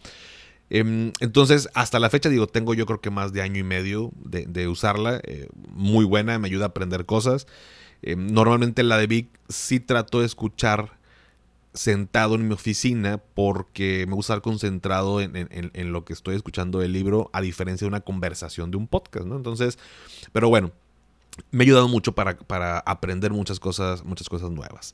Em, 0.72 1.12
entonces, 1.20 1.70
hasta 1.76 2.00
la 2.00 2.10
fecha, 2.10 2.30
digo, 2.30 2.48
tengo 2.48 2.74
yo 2.74 2.88
creo 2.88 3.00
que 3.00 3.12
más 3.12 3.32
de 3.32 3.44
año 3.44 3.60
y 3.60 3.64
medio 3.64 4.12
de, 4.26 4.68
usarla. 4.68 5.22
Eh, 5.24 5.50
muy 5.68 6.04
buena, 6.04 6.40
me 6.40 6.48
ayuda 6.48 6.66
a 6.66 6.68
aprender 6.70 7.06
cosas. 7.06 7.46
Em, 8.02 8.26
normalmente 8.34 8.82
la 8.82 8.98
de 8.98 9.06
Vic 9.06 9.30
sí 9.48 9.80
trato 9.80 10.22
de 10.22 10.26
escuchar 10.26 10.98
sentado 11.74 12.36
en 12.36 12.48
mi 12.48 12.54
oficina 12.54 13.18
porque 13.34 14.06
me 14.08 14.16
gusta 14.16 14.34
estar 14.34 14.42
concentrado 14.42 15.22
en, 15.22 15.94
lo 15.94 16.04
que 16.04 16.14
estoy 16.14 16.36
escuchando 16.36 16.80
del 16.80 16.92
libro, 16.92 17.30
a 17.34 17.42
diferencia 17.42 17.86
de 17.86 17.90
una 17.90 18.02
conversación 18.02 18.72
de 18.72 18.78
un 18.78 18.88
podcast, 18.88 19.26
¿no? 19.26 19.38
Entonces, 19.38 19.80
pero 20.34 20.50
bueno, 20.50 20.72
me 21.52 21.64
ha 21.64 21.66
ayudado 21.66 21.88
mucho 21.88 22.14
para, 22.14 22.38
para 22.38 22.80
aprender 22.80 23.32
muchas 23.32 23.60
cosas, 23.60 24.04
muchas 24.04 24.28
cosas 24.28 24.52
nuevas. 24.52 24.94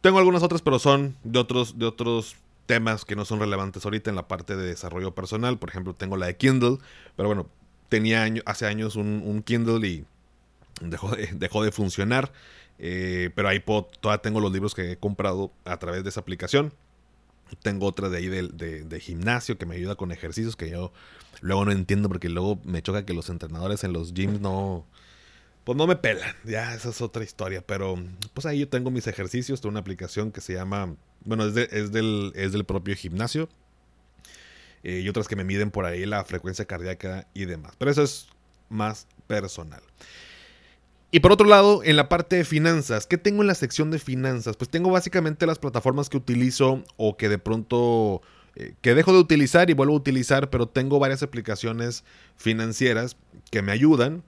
Tengo 0.00 0.18
algunas 0.18 0.42
otras, 0.42 0.62
pero 0.62 0.78
son 0.78 1.16
de 1.24 1.38
otros, 1.38 1.78
de 1.78 1.86
otros 1.86 2.36
temas 2.66 3.04
que 3.04 3.16
no 3.16 3.24
son 3.24 3.40
relevantes 3.40 3.84
ahorita 3.84 4.10
en 4.10 4.16
la 4.16 4.28
parte 4.28 4.56
de 4.56 4.66
desarrollo 4.66 5.14
personal. 5.14 5.58
Por 5.58 5.68
ejemplo, 5.68 5.94
tengo 5.94 6.16
la 6.16 6.26
de 6.26 6.36
Kindle, 6.36 6.78
pero 7.16 7.28
bueno, 7.28 7.48
tenía 7.88 8.26
hace 8.46 8.66
años 8.66 8.96
un, 8.96 9.22
un 9.24 9.42
Kindle 9.42 9.86
y 9.86 10.04
dejó 10.80 11.10
dejó 11.32 11.62
de 11.62 11.70
funcionar. 11.70 12.32
Eh, 12.84 13.30
pero 13.36 13.48
ahí 13.48 13.60
todavía 13.60 14.20
tengo 14.20 14.40
los 14.40 14.52
libros 14.52 14.74
que 14.74 14.92
he 14.92 14.96
comprado 14.96 15.52
a 15.64 15.78
través 15.78 16.02
de 16.02 16.10
esa 16.10 16.18
aplicación. 16.18 16.72
Tengo 17.62 17.86
otra 17.86 18.08
de 18.08 18.18
ahí 18.18 18.26
de, 18.26 19.00
gimnasio 19.00 19.56
que 19.56 19.66
me 19.66 19.76
ayuda 19.76 19.94
con 19.94 20.10
ejercicios 20.10 20.56
que 20.56 20.68
yo 20.68 20.92
luego 21.40 21.64
no 21.64 21.70
entiendo 21.70 22.08
porque 22.08 22.28
luego 22.28 22.60
me 22.64 22.82
choca 22.82 23.06
que 23.06 23.14
los 23.14 23.30
entrenadores 23.30 23.84
en 23.84 23.92
los 23.92 24.12
gyms 24.12 24.40
no... 24.40 24.84
Pues 25.62 25.78
no 25.78 25.86
me 25.86 25.94
pelan, 25.94 26.34
ya 26.42 26.74
esa 26.74 26.88
es 26.88 27.00
otra 27.00 27.22
historia, 27.22 27.64
pero 27.64 27.94
pues 28.34 28.46
ahí 28.46 28.58
yo 28.58 28.68
tengo 28.68 28.90
mis 28.90 29.06
ejercicios, 29.06 29.60
tengo 29.60 29.70
una 29.70 29.78
aplicación 29.78 30.32
que 30.32 30.40
se 30.40 30.54
llama, 30.54 30.96
bueno, 31.24 31.46
es, 31.46 31.56
es, 31.56 31.92
del, 31.92 32.32
es 32.34 32.50
del 32.50 32.64
propio 32.64 32.96
gimnasio 32.96 33.48
eh, 34.82 35.02
y 35.04 35.08
otras 35.08 35.28
que 35.28 35.36
me 35.36 35.44
miden 35.44 35.70
por 35.70 35.84
ahí 35.84 36.04
la 36.04 36.24
frecuencia 36.24 36.64
cardíaca 36.64 37.28
y 37.32 37.44
demás, 37.44 37.74
pero 37.78 37.92
eso 37.92 38.02
es 38.02 38.26
más 38.70 39.06
personal. 39.28 39.82
Y 41.14 41.20
por 41.20 41.30
otro 41.30 41.46
lado, 41.46 41.82
en 41.84 41.96
la 41.96 42.08
parte 42.08 42.36
de 42.36 42.44
finanzas, 42.44 43.06
¿qué 43.06 43.18
tengo 43.18 43.42
en 43.42 43.46
la 43.46 43.54
sección 43.54 43.90
de 43.90 43.98
finanzas? 43.98 44.56
Pues 44.56 44.70
tengo 44.70 44.90
básicamente 44.90 45.46
las 45.46 45.58
plataformas 45.58 46.08
que 46.08 46.16
utilizo 46.16 46.82
o 46.96 47.18
que 47.18 47.28
de 47.28 47.36
pronto 47.36 48.22
eh, 48.56 48.74
que 48.80 48.94
dejo 48.94 49.12
de 49.12 49.18
utilizar 49.18 49.68
y 49.68 49.74
vuelvo 49.74 49.92
a 49.92 49.98
utilizar, 49.98 50.48
pero 50.48 50.68
tengo 50.68 50.98
varias 50.98 51.22
aplicaciones 51.22 52.02
financieras 52.36 53.18
que 53.50 53.60
me 53.60 53.72
ayudan. 53.72 54.22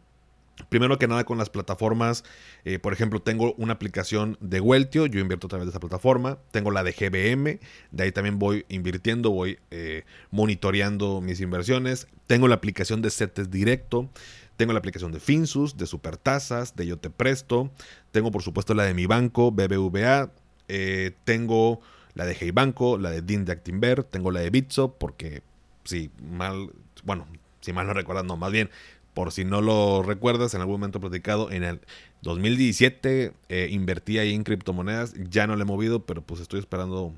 Primero 0.69 0.99
que 0.99 1.09
nada 1.09 1.25
con 1.25 1.39
las 1.39 1.49
plataformas, 1.49 2.23
eh, 2.65 2.79
por 2.79 2.93
ejemplo, 2.93 3.21
tengo 3.21 3.55
una 3.55 3.73
aplicación 3.73 4.37
de 4.41 4.61
Weltio, 4.61 5.07
yo 5.07 5.21
invierto 5.21 5.47
a 5.47 5.51
través 5.51 5.67
de 5.67 5.71
esa 5.71 5.81
plataforma, 5.81 6.39
tengo 6.53 6.71
la 6.71 6.85
de 6.85 6.93
GBM, 6.93 7.61
de 7.91 8.05
ahí 8.05 8.13
también 8.13 8.39
voy 8.39 8.65
invirtiendo, 8.69 9.31
voy 9.31 9.59
eh, 9.71 10.05
monitoreando 10.31 11.21
mis 11.21 11.41
inversiones, 11.41 12.07
tengo 12.29 12.47
la 12.47 12.55
aplicación 12.55 13.03
de 13.03 13.11
CETES 13.11 13.51
Directo, 13.51 14.11
tengo 14.57 14.73
la 14.73 14.79
aplicación 14.79 15.13
de 15.13 15.21
Finsus, 15.21 15.77
de 15.77 15.87
Supertasas, 15.87 16.77
de 16.77 16.87
Yo 16.87 16.99
Te 16.99 17.11
Presto. 17.11 17.71
Tengo 18.13 18.31
por 18.31 18.43
supuesto 18.43 18.75
la 18.75 18.85
de 18.85 18.95
mi 18.95 19.07
banco, 19.07 19.51
BBVA. 19.51 20.31
Eh, 20.69 21.13
tengo 21.25 21.81
la 22.15 22.25
de 22.25 22.37
Hey 22.39 22.51
Banco, 22.53 22.99
la 22.99 23.11
de 23.11 23.23
Din 23.23 23.45
de 23.45 23.53
Actinver. 23.53 24.05
Tengo 24.05 24.31
la 24.31 24.41
de 24.41 24.51
Bitso, 24.51 24.95
porque 24.95 25.43
si 25.85 26.11
mal, 26.23 26.71
bueno, 27.05 27.27
si 27.61 27.73
mal 27.73 27.87
no 27.87 27.95
recuerdas, 27.95 28.25
no, 28.25 28.37
más 28.37 28.53
bien, 28.53 28.71
por 29.15 29.33
si 29.33 29.45
no 29.45 29.61
lo 29.61 30.03
recuerdas, 30.03 30.55
en 30.55 30.61
algún 30.61 30.75
momento 30.75 31.01
platicado, 31.01 31.51
en 31.51 31.65
el 31.65 31.81
2017 32.23 33.33
eh, 33.49 33.69
invertí 33.71 34.19
ahí 34.19 34.35
en 34.35 34.45
criptomonedas. 34.45 35.15
Ya 35.31 35.47
no 35.47 35.57
le 35.57 35.63
he 35.63 35.67
movido, 35.67 36.05
pero 36.05 36.23
pues 36.23 36.41
estoy 36.41 36.61
esperando 36.61 37.13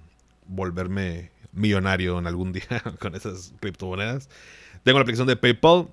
volverme 0.46 1.30
millonario 1.52 2.18
en 2.18 2.26
algún 2.26 2.52
día 2.54 2.82
con 2.98 3.14
esas 3.14 3.52
criptomonedas. 3.60 4.28
Tengo 4.82 4.98
la 4.98 5.02
aplicación 5.02 5.26
de 5.26 5.36
PayPal, 5.36 5.88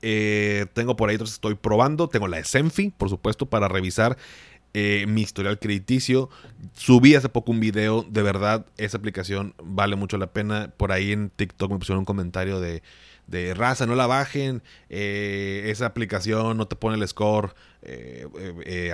eh, 0.00 0.66
tengo 0.74 0.96
por 0.96 1.08
ahí 1.08 1.16
otros 1.16 1.32
estoy 1.32 1.54
probando. 1.54 2.08
Tengo 2.08 2.28
la 2.28 2.38
de 2.38 2.44
Senfi, 2.44 2.90
por 2.90 3.08
supuesto, 3.08 3.46
para 3.46 3.68
revisar 3.68 4.16
eh, 4.74 5.04
mi 5.08 5.22
historial 5.22 5.58
crediticio. 5.58 6.30
Subí 6.74 7.14
hace 7.14 7.28
poco 7.28 7.52
un 7.52 7.60
video, 7.60 8.04
de 8.08 8.22
verdad, 8.22 8.66
esa 8.76 8.98
aplicación 8.98 9.54
vale 9.62 9.96
mucho 9.96 10.18
la 10.18 10.32
pena. 10.32 10.72
Por 10.76 10.92
ahí 10.92 11.12
en 11.12 11.30
TikTok 11.30 11.70
me 11.70 11.78
pusieron 11.78 12.00
un 12.00 12.04
comentario 12.04 12.60
de, 12.60 12.82
de 13.26 13.54
raza, 13.54 13.86
no 13.86 13.94
la 13.94 14.06
bajen. 14.06 14.62
Eh, 14.88 15.64
esa 15.66 15.86
aplicación 15.86 16.56
no 16.56 16.66
te 16.66 16.76
pone 16.76 16.96
el 16.96 17.06
score 17.06 17.54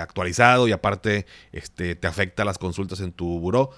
actualizado 0.01 0.67
y 0.67 0.71
aparte 0.71 1.27
este, 1.51 1.95
te 1.95 2.07
afecta 2.07 2.43
las 2.43 2.57
consultas 2.57 2.99
en 2.99 3.11
tu 3.11 3.39
buró. 3.39 3.71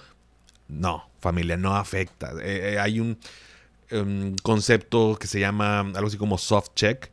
No, 0.68 1.10
familia, 1.20 1.56
no 1.56 1.76
afecta. 1.76 2.32
hay 2.80 2.98
un 2.98 3.18
um, 3.92 4.34
concepto 4.42 5.16
que 5.18 5.26
se 5.26 5.40
llama 5.40 5.80
algo 5.80 6.06
así 6.06 6.16
como 6.16 6.38
soft 6.38 6.70
check, 6.74 7.10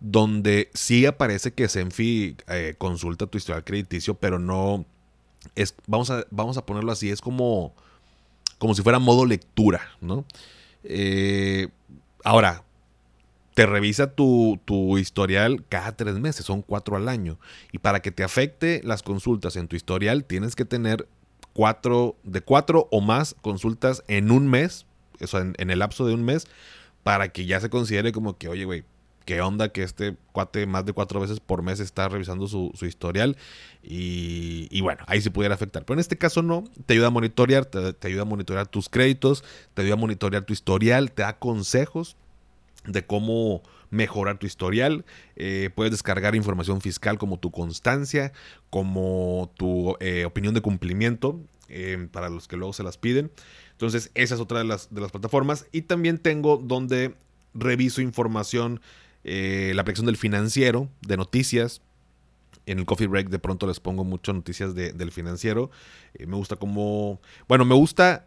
donde 0.00 0.70
sí 0.74 1.06
aparece 1.06 1.52
que 1.52 1.68
Senfi 1.68 2.36
eh, 2.48 2.74
consulta 2.78 3.26
tu 3.26 3.38
historial 3.38 3.64
crediticio, 3.64 4.14
pero 4.14 4.38
no 4.38 4.84
es, 5.54 5.74
vamos 5.86 6.10
a, 6.10 6.24
vamos 6.30 6.56
a 6.56 6.66
ponerlo 6.66 6.92
así, 6.92 7.10
es 7.10 7.20
como, 7.20 7.74
como 8.58 8.74
si 8.74 8.82
fuera 8.82 8.98
modo 8.98 9.26
lectura, 9.26 9.80
¿no? 10.00 10.24
Eh, 10.84 11.68
ahora, 12.24 12.64
te 13.54 13.66
revisa 13.66 14.14
tu, 14.14 14.58
tu, 14.64 14.98
historial 14.98 15.64
cada 15.68 15.92
tres 15.92 16.18
meses, 16.18 16.46
son 16.46 16.62
cuatro 16.62 16.96
al 16.96 17.08
año. 17.08 17.38
Y 17.70 17.78
para 17.78 18.00
que 18.00 18.10
te 18.10 18.24
afecte 18.24 18.80
las 18.82 19.02
consultas 19.02 19.56
en 19.56 19.68
tu 19.68 19.76
historial, 19.76 20.24
tienes 20.24 20.56
que 20.56 20.64
tener 20.64 21.06
cuatro, 21.52 22.16
de 22.22 22.40
cuatro 22.40 22.88
o 22.90 23.00
más 23.00 23.36
consultas 23.42 24.02
en 24.08 24.30
un 24.30 24.48
mes, 24.48 24.86
eso 25.22 25.38
en, 25.38 25.54
en 25.58 25.70
el 25.70 25.78
lapso 25.78 26.06
de 26.06 26.14
un 26.14 26.24
mes, 26.24 26.46
para 27.02 27.30
que 27.30 27.46
ya 27.46 27.60
se 27.60 27.70
considere 27.70 28.12
como 28.12 28.36
que, 28.38 28.48
oye, 28.48 28.64
güey, 28.64 28.84
qué 29.24 29.40
onda 29.40 29.70
que 29.70 29.82
este 29.82 30.16
cuate 30.32 30.66
más 30.66 30.84
de 30.84 30.92
cuatro 30.92 31.20
veces 31.20 31.40
por 31.40 31.62
mes 31.62 31.80
está 31.80 32.08
revisando 32.08 32.46
su, 32.46 32.72
historial 32.82 33.36
y, 33.82 34.80
bueno, 34.80 35.02
ahí 35.06 35.20
sí 35.20 35.30
pudiera 35.30 35.54
afectar. 35.54 35.84
Pero 35.84 35.94
en 35.94 36.00
este 36.00 36.18
caso 36.18 36.42
no, 36.42 36.64
te 36.86 36.94
ayuda 36.94 37.08
a 37.08 37.10
monitorear, 37.10 37.64
te, 37.66 38.06
ayuda 38.06 38.22
a 38.22 38.26
monitorear 38.26 38.66
tus 38.66 38.88
créditos, 38.88 39.44
te 39.74 39.82
ayuda 39.82 39.94
a 39.94 39.98
monitorear 39.98 40.44
tu 40.44 40.52
historial, 40.52 41.12
te 41.12 41.22
da 41.22 41.38
consejos 41.38 42.16
de 42.86 43.04
cómo 43.06 43.62
mejorar 43.90 44.38
tu 44.38 44.46
historial. 44.46 45.04
Eh, 45.36 45.70
puedes 45.74 45.92
descargar 45.92 46.34
información 46.34 46.80
fiscal 46.80 47.18
como 47.18 47.38
tu 47.38 47.50
constancia, 47.50 48.32
como 48.70 49.52
tu 49.56 49.96
eh, 50.00 50.24
opinión 50.24 50.54
de 50.54 50.62
cumplimiento, 50.62 51.40
eh, 51.72 52.08
para 52.10 52.28
los 52.28 52.48
que 52.48 52.56
luego 52.56 52.72
se 52.72 52.82
las 52.82 52.98
piden. 52.98 53.30
Entonces, 53.72 54.10
esa 54.14 54.34
es 54.34 54.40
otra 54.40 54.58
de 54.58 54.64
las, 54.64 54.94
de 54.94 55.00
las 55.00 55.10
plataformas. 55.10 55.66
Y 55.72 55.82
también 55.82 56.18
tengo 56.18 56.56
donde 56.56 57.16
reviso 57.54 58.00
información 58.00 58.80
eh, 59.24 59.72
la 59.74 59.82
aplicación 59.82 60.06
del 60.06 60.16
financiero, 60.16 60.88
de 61.00 61.16
noticias. 61.16 61.80
En 62.66 62.78
el 62.78 62.86
coffee 62.86 63.06
break 63.06 63.28
de 63.28 63.38
pronto 63.38 63.66
les 63.66 63.80
pongo 63.80 64.04
muchas 64.04 64.34
noticias 64.34 64.74
del 64.74 65.12
financiero. 65.12 65.70
Eh, 66.14 66.26
me 66.26 66.36
gusta 66.36 66.56
como... 66.56 67.20
Bueno, 67.48 67.64
me 67.64 67.74
gusta 67.74 68.26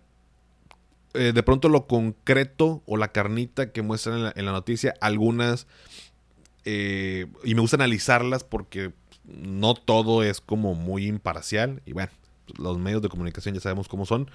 eh, 1.13 1.31
de 1.33 1.43
pronto 1.43 1.69
lo 1.69 1.87
concreto 1.87 2.83
o 2.85 2.97
la 2.97 3.11
carnita 3.11 3.71
que 3.71 3.81
muestran 3.81 4.33
en 4.35 4.45
la, 4.45 4.51
noticia. 4.51 4.93
Algunas... 4.99 5.67
y 6.65 7.55
me 7.55 7.61
gusta 7.61 7.77
analizarlas 7.77 8.43
porque 8.43 8.91
no 9.23 9.73
todo 9.73 10.23
es 10.23 10.41
como 10.41 10.75
muy 10.75 11.07
imparcial. 11.07 11.81
Y 11.85 11.93
bueno, 11.93 12.11
los 12.57 12.77
medios 12.77 13.01
de 13.01 13.09
comunicación 13.09 13.55
ya 13.55 13.61
sabemos 13.61 13.87
cómo 13.87 14.05
son. 14.05 14.29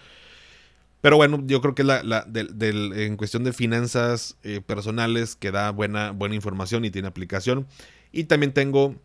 Pero 1.01 1.17
bueno, 1.17 1.43
yo 1.47 1.61
creo 1.63 1.75
que 1.75 1.85
la, 1.85 2.03
la 2.03 2.25
del, 2.25 2.93
en 2.93 3.17
cuestión 3.17 3.43
de 3.43 3.53
finanzas 3.53 4.37
eh, 4.43 4.61
personales 4.61 5.35
que 5.35 5.51
da 5.51 5.71
buena, 5.71 6.11
buena 6.11 6.35
información 6.35 6.85
y 6.85 6.91
tiene 6.91 7.09
aplicación. 7.09 7.67
Y 8.13 8.25
también 8.25 8.53
tengo 8.53 8.97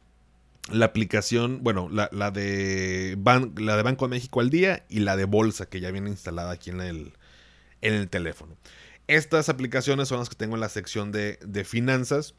la 0.71 0.85
aplicación, 0.85 1.59
bueno, 1.63 1.87
la, 1.89 2.09
la, 2.11 2.31
de 2.31 3.17
la 3.57 3.77
de 3.77 3.83
Banco 3.83 4.05
de 4.07 4.09
México 4.09 4.41
al 4.41 4.49
día 4.49 4.85
y 4.89 4.99
la 4.99 5.15
de 5.15 5.25
Bolsa 5.25 5.67
que 5.67 5.79
ya 5.79 5.91
viene 5.91 6.09
instalada 6.09 6.51
aquí 6.51 6.71
en 6.71 6.81
el, 6.81 7.13
en 7.81 7.93
el 7.93 8.09
teléfono. 8.09 8.57
Estas 9.07 9.47
aplicaciones 9.47 10.07
son 10.07 10.19
las 10.19 10.29
que 10.29 10.35
tengo 10.35 10.55
en 10.55 10.61
la 10.61 10.69
sección 10.69 11.11
de, 11.11 11.37
de 11.45 11.63
finanzas 11.63 12.33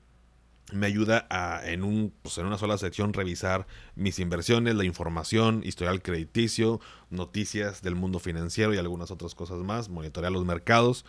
me 0.73 0.87
ayuda 0.87 1.27
a 1.31 1.61
en, 1.65 1.85
un, 1.85 2.13
pues 2.23 2.39
en 2.39 2.47
una 2.47 2.59
sola 2.59 2.77
sección 2.79 3.13
revisar 3.13 3.67
mis 3.95 4.19
inversiones, 4.19 4.75
la 4.75 4.85
información, 4.85 5.63
historial 5.65 6.03
crediticio, 6.03 6.81
noticias 7.11 7.83
del 7.83 7.95
mundo 7.95 8.19
financiero 8.19 8.75
y 8.75 8.79
algunas 8.79 9.11
otras 9.11 9.35
cosas 9.35 9.59
más, 9.59 9.89
monitorear 9.89 10.33
los 10.33 10.45
mercados 10.45 11.05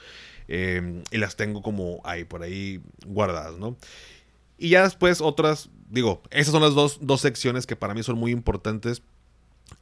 em, 0.47 1.03
y 1.11 1.17
las 1.17 1.35
tengo 1.35 1.61
como 1.61 2.01
ahí 2.03 2.23
por 2.23 2.43
ahí 2.43 2.81
guardadas, 3.05 3.57
¿no? 3.57 3.77
Y 4.59 4.69
ya 4.69 4.83
después 4.83 5.21
otras, 5.21 5.69
digo, 5.89 6.21
esas 6.29 6.51
son 6.51 6.61
las 6.61 6.73
dos, 6.73 6.99
dos 7.01 7.21
secciones 7.21 7.65
que 7.65 7.75
para 7.75 7.93
mí 7.93 8.03
son 8.03 8.17
muy 8.17 8.31
importantes 8.31 9.01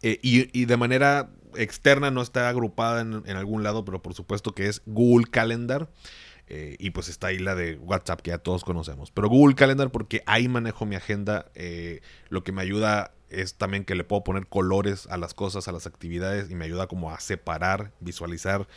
eh, 0.01 0.19
y, 0.21 0.65
de 0.65 0.77
manera 0.77 1.29
externa 1.55 2.11
no 2.11 2.21
está 2.21 2.49
agrupada 2.49 3.01
en, 3.01 3.23
en 3.25 3.37
algún 3.37 3.63
lado, 3.63 3.85
pero 3.85 4.01
por 4.01 4.13
supuesto 4.13 4.53
que 4.53 4.67
es 4.67 4.81
Google 4.85 5.27
Calendar. 5.29 5.89
Eh, 6.47 6.75
y 6.77 6.91
pues 6.91 7.09
está 7.09 7.27
ahí 7.27 7.39
la 7.39 7.55
de 7.55 7.75
WhatsApp 7.77 8.21
que 8.21 8.31
ya 8.31 8.37
todos 8.37 8.63
conocemos. 8.63 9.11
Pero 9.11 9.29
Google 9.29 9.55
Calendar 9.55 9.91
porque 9.91 10.21
ahí 10.25 10.47
manejo 10.47 10.85
mi 10.85 10.95
agenda. 10.95 11.51
Eh, 11.55 12.01
lo 12.29 12.43
que 12.43 12.51
me 12.51 12.61
ayuda 12.61 13.13
es 13.29 13.55
también 13.55 13.85
que 13.85 13.95
le 13.95 14.03
puedo 14.03 14.23
poner 14.23 14.47
colores 14.47 15.07
a 15.09 15.17
las 15.17 15.33
cosas, 15.33 15.67
a 15.67 15.71
las 15.71 15.87
actividades 15.87 16.49
y 16.51 16.55
me 16.55 16.65
ayuda 16.65 16.87
como 16.87 17.11
a 17.11 17.19
separar, 17.19 17.91
visualizar 17.99 18.67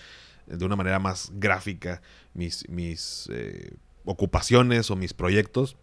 de 0.46 0.64
una 0.64 0.76
manera 0.76 0.98
más 0.98 1.30
gráfica 1.34 2.00
mis, 2.32 2.66
mis 2.70 3.28
eh, 3.30 3.74
ocupaciones 4.04 4.90
o 4.90 4.96
mis 4.96 5.12
proyectos. 5.12 5.76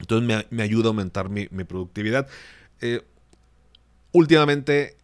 Entonces 0.00 0.46
me, 0.50 0.62
ayuda 0.62 0.86
a 0.86 0.88
aumentar 0.88 1.30
mi, 1.30 1.48
mi 1.50 1.64
productividad. 1.64 2.28
últimamente 4.12 4.96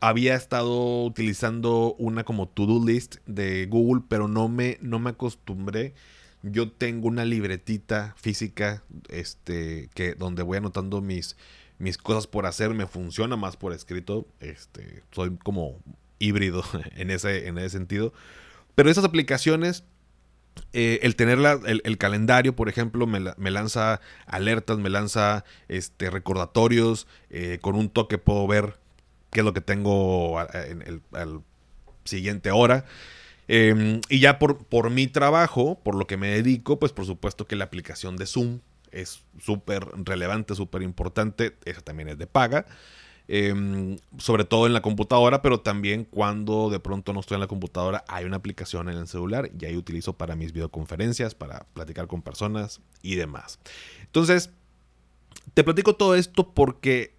había 0.00 0.34
estado 0.34 1.04
utilizando 1.04 1.94
una 1.98 2.24
como 2.24 2.48
to-do 2.48 2.84
list 2.84 3.16
de 3.26 3.66
Google, 3.66 4.02
pero 4.08 4.28
no 4.28 4.48
me, 4.48 4.78
no 4.80 4.98
me 4.98 5.10
acostumbré. 5.10 5.94
Yo 6.42 6.70
tengo 6.70 7.08
una 7.08 7.24
libretita 7.24 8.14
física 8.16 8.82
este, 9.08 9.88
que, 9.94 10.14
donde 10.14 10.42
voy 10.42 10.58
anotando 10.58 11.00
mis, 11.00 11.36
mis 11.78 11.98
cosas 11.98 12.26
por 12.26 12.46
hacer. 12.46 12.74
Me 12.74 12.86
funciona 12.86 13.36
más 13.36 13.56
por 13.56 13.72
escrito. 13.72 14.26
Este, 14.40 15.02
soy 15.12 15.36
como 15.42 15.78
híbrido 16.18 16.62
en 16.96 17.10
ese, 17.10 17.48
en 17.48 17.58
ese 17.58 17.70
sentido. 17.70 18.12
Pero 18.74 18.90
esas 18.90 19.04
aplicaciones, 19.04 19.84
eh, 20.72 21.00
el 21.02 21.16
tener 21.16 21.38
el, 21.66 21.98
calendario, 21.98 22.54
por 22.54 22.68
ejemplo, 22.68 23.06
me, 23.06 23.20
me, 23.36 23.50
lanza 23.50 24.00
alertas, 24.26 24.78
me 24.78 24.90
lanza 24.90 25.44
este, 25.68 26.10
recordatorios. 26.10 27.06
Eh, 27.30 27.58
con 27.62 27.74
un 27.74 27.88
toque 27.88 28.18
puedo 28.18 28.46
ver 28.46 28.78
qué 29.36 29.40
es 29.40 29.44
lo 29.44 29.52
que 29.52 29.60
tengo 29.60 30.40
en 30.54 30.80
el, 30.80 31.40
siguiente 32.04 32.50
hora. 32.52 32.86
Em, 33.48 34.00
y 34.08 34.18
ya 34.18 34.38
por, 34.38 34.64
por 34.64 34.88
mi 34.88 35.08
trabajo, 35.08 35.78
por 35.82 35.94
lo 35.94 36.06
que 36.06 36.16
me 36.16 36.28
dedico, 36.28 36.78
pues 36.78 36.92
por 36.92 37.04
supuesto 37.04 37.46
que 37.46 37.54
la 37.54 37.64
aplicación 37.64 38.16
de 38.16 38.24
Zoom 38.24 38.60
es 38.92 39.24
súper 39.38 39.86
relevante, 39.94 40.54
súper 40.54 40.80
importante. 40.80 41.54
Esa 41.66 41.82
también 41.82 42.08
es 42.08 42.16
de 42.16 42.26
paga. 42.26 42.64
Em, 43.28 43.98
sobre 44.16 44.44
todo 44.44 44.66
en 44.66 44.72
la 44.72 44.80
computadora, 44.80 45.42
pero 45.42 45.60
también 45.60 46.04
cuando 46.04 46.70
de 46.70 46.80
pronto 46.80 47.12
no 47.12 47.20
estoy 47.20 47.34
en 47.34 47.40
la 47.40 47.46
computadora, 47.46 48.06
hay 48.08 48.24
una 48.24 48.36
aplicación 48.36 48.88
en 48.88 48.96
el 48.96 49.06
celular 49.06 49.50
y 49.60 49.66
ahí 49.66 49.76
utilizo 49.76 50.14
para 50.14 50.34
mis 50.34 50.54
videoconferencias, 50.54 51.34
para 51.34 51.66
platicar 51.74 52.06
con 52.06 52.22
personas 52.22 52.80
y 53.02 53.16
demás. 53.16 53.58
Entonces, 54.00 54.48
te 55.52 55.62
platico 55.62 55.94
todo 55.94 56.14
esto 56.14 56.54
porque 56.54 57.16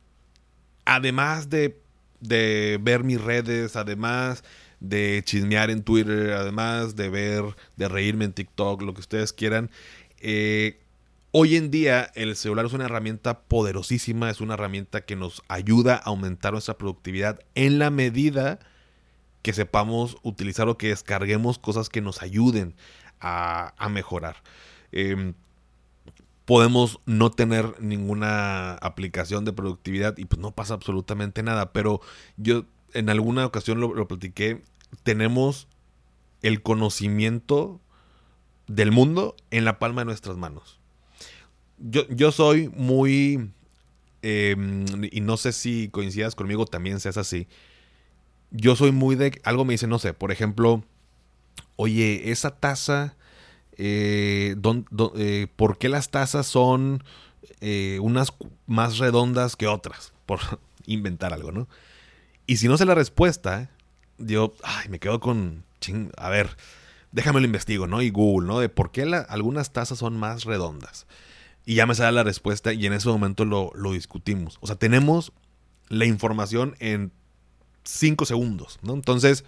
además 0.84 1.52
de 1.52 1.87
de 2.20 2.80
ver 2.82 3.04
mis 3.04 3.22
redes, 3.22 3.76
además 3.76 4.44
de 4.80 5.22
chismear 5.26 5.70
en 5.70 5.84
Twitter, 5.84 6.34
además 6.34 6.96
de 6.96 7.10
ver, 7.10 7.44
de 7.76 7.88
reírme 7.88 8.26
en 8.26 8.34
TikTok, 8.34 8.82
lo 8.82 8.94
que 8.94 9.02
ustedes 9.02 9.34
quieran. 9.34 9.72
Eh, 10.20 10.80
hoy 11.32 11.56
en 11.56 11.72
día 11.72 12.12
el 12.16 12.36
celular 12.36 12.66
es 12.66 12.74
una 12.74 12.86
herramienta 12.86 13.42
poderosísima, 13.42 14.30
es 14.30 14.42
una 14.42 14.56
herramienta 14.56 15.02
que 15.02 15.16
nos 15.16 15.44
ayuda 15.48 15.96
a 15.96 16.10
aumentar 16.10 16.54
nuestra 16.54 16.78
productividad 16.78 17.40
en 17.56 17.80
la 17.80 17.90
medida 17.90 18.60
que 19.42 19.54
sepamos 19.54 20.18
utilizar 20.24 20.68
o 20.68 20.78
que 20.78 20.90
descarguemos 20.90 21.58
cosas 21.60 21.90
que 21.90 22.02
nos 22.02 22.22
ayuden 22.22 22.76
a, 23.20 23.74
mejorar. 23.90 24.44
Em, 24.92 25.34
podemos 26.48 27.02
no 27.06 27.30
tener 27.30 27.76
ninguna 27.82 28.76
aplicación 28.76 29.44
de 29.44 29.52
productividad 29.52 30.18
y 30.18 30.24
pues 30.24 30.40
no 30.40 30.56
pasa 30.56 30.76
absolutamente 30.76 31.44
nada. 31.44 31.74
Pero 31.74 32.00
yo 32.38 32.64
en 32.94 33.10
alguna 33.10 33.46
ocasión 33.46 33.82
lo, 33.82 34.08
platiqué, 34.08 34.64
tenemos 35.04 35.68
el 36.42 36.64
conocimiento 36.64 37.82
del 38.66 38.94
mundo 38.94 39.36
en 39.52 39.66
la 39.66 39.78
palma 39.78 40.02
de 40.02 40.06
nuestras 40.06 40.38
manos. 40.38 40.80
Yo, 41.80 42.08
yo 42.08 42.32
soy 42.32 42.70
muy, 42.70 43.52
em, 44.22 44.86
y 45.12 45.20
no 45.20 45.36
sé 45.36 45.52
si 45.52 45.90
coincidas 45.90 46.34
conmigo, 46.34 46.66
también 46.66 47.02
seas 47.02 47.18
así. 47.18 47.50
Yo 48.52 48.78
soy 48.78 48.94
muy 48.94 49.18
de, 49.18 49.42
algo 49.44 49.66
me 49.66 49.74
dice, 49.74 49.88
no 49.88 50.00
sé, 50.00 50.14
por 50.14 50.32
ejemplo, 50.32 50.82
oye, 51.76 52.32
esa 52.32 52.52
taza 52.58 53.17
eh, 53.78 54.56
eh, 55.18 55.48
por 55.56 55.78
qué 55.78 55.90
las 55.90 56.10
tazas 56.10 56.48
son 56.48 57.04
eh, 57.62 58.00
unas 58.02 58.34
más 58.66 58.98
redondas 58.98 59.56
que 59.56 59.68
otras, 59.68 60.14
por 60.26 60.40
inventar 60.86 61.34
algo, 61.34 61.52
¿no? 61.52 61.68
Y 62.46 62.58
si 62.58 62.68
no 62.68 62.78
sé 62.78 62.86
la 62.86 62.96
respuesta, 62.96 63.70
yo 64.18 64.54
ay, 64.64 64.90
me 64.90 65.00
quedo 65.00 65.20
con, 65.20 65.64
ching, 65.82 66.12
a 66.18 66.30
ver, 66.30 66.56
déjame 67.12 67.40
lo 67.42 67.46
investigo, 67.46 67.88
¿no? 67.88 68.02
Y 68.02 68.10
Google, 68.10 68.48
¿no? 68.48 68.60
De 68.60 68.70
por 68.70 68.92
qué 68.92 69.04
algunas 69.28 69.74
tazas 69.74 70.00
son 70.00 70.18
más 70.18 70.46
redondas. 70.46 71.08
Y 71.66 71.76
ya 71.76 71.86
me 71.86 71.96
sale 71.96 72.14
la 72.14 72.24
respuesta 72.24 72.72
y 72.72 72.86
en 72.86 72.94
ese 72.94 73.10
momento 73.10 73.44
lo, 73.44 73.72
lo 73.76 73.92
discutimos. 73.92 74.58
O 74.62 74.68
sea, 74.68 74.78
tenemos 74.78 75.34
la 75.90 76.06
información 76.06 76.78
en 76.80 77.12
5 77.84 78.26
segundos, 78.26 78.80
¿no? 78.82 78.94
Entonces, 78.94 79.44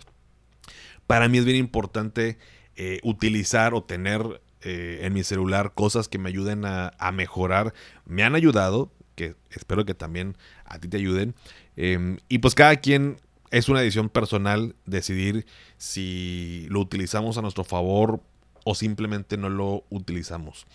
para 1.08 1.30
mí 1.30 1.38
es 1.38 1.46
bien 1.46 1.58
importante 1.58 2.38
eh, 2.82 3.02
utilizar 3.04 3.74
o 3.74 3.84
tener 3.84 4.42
eh, 4.62 5.00
en 5.02 5.12
mi 5.12 5.26
celular 5.26 5.74
cosas 5.74 6.08
que 6.08 6.18
me 6.18 6.30
ayuden 6.30 6.64
a, 6.64 7.12
mejorar. 7.12 7.74
Me 8.06 8.24
han 8.24 8.36
ayudado, 8.36 8.90
que 9.16 9.36
espero 9.52 9.84
que 9.84 9.94
también 9.94 10.38
a 10.64 10.80
ti 10.80 10.88
te 10.88 10.96
ayuden. 10.96 11.36
Em, 11.76 12.20
y 12.30 12.38
pues 12.38 12.56
cada 12.56 12.78
quien 12.78 13.18
es 13.52 13.68
una 13.68 13.82
decisión 13.82 14.08
personal 14.08 14.78
decidir 14.86 15.46
si 15.78 16.68
lo 16.70 16.80
utilizamos 16.80 17.38
a 17.38 17.42
nuestro 17.42 17.66
favor 17.66 18.22
o 18.64 18.76
simplemente 18.76 19.36
no 19.36 19.50
lo 19.50 19.84
utilizamos. 19.90 20.66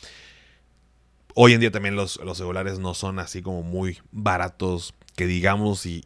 Hoy 1.34 1.54
en 1.54 1.60
día 1.60 1.70
también 1.70 1.96
los, 1.96 2.20
los 2.22 2.36
celulares 2.36 2.78
no 2.78 2.92
son 2.92 3.18
así 3.18 3.40
como 3.40 3.62
muy 3.62 3.96
baratos 4.12 4.92
que 5.16 5.26
digamos 5.26 5.86
y, 5.86 6.00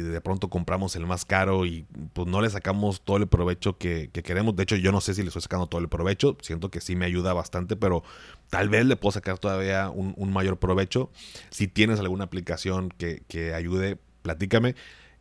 de 0.00 0.20
pronto 0.20 0.50
compramos 0.50 0.94
el 0.96 1.06
más 1.06 1.24
caro 1.24 1.64
y 1.64 1.86
pues 2.12 2.28
no 2.28 2.42
le 2.42 2.50
sacamos 2.50 3.00
todo 3.00 3.16
el 3.16 3.26
provecho 3.26 3.78
que, 3.78 4.10
queremos. 4.10 4.54
De 4.54 4.64
hecho, 4.64 4.76
yo 4.76 4.92
no 4.92 5.00
sé 5.00 5.14
si 5.14 5.22
le 5.22 5.28
estoy 5.28 5.42
sacando 5.42 5.66
todo 5.66 5.80
el 5.80 5.88
provecho. 5.88 6.36
Siento 6.42 6.70
que 6.70 6.80
sí 6.80 6.94
me 6.94 7.06
ayuda 7.06 7.32
bastante, 7.32 7.76
pero 7.76 8.02
tal 8.50 8.68
vez 8.68 8.84
le 8.84 8.96
puedo 8.96 9.12
sacar 9.12 9.38
todavía 9.38 9.88
un, 9.88 10.32
mayor 10.32 10.58
provecho. 10.58 11.10
Si 11.50 11.68
tienes 11.68 12.00
alguna 12.00 12.24
aplicación 12.24 12.90
que, 12.90 13.54
ayude, 13.54 13.98
platícame. 14.22 14.74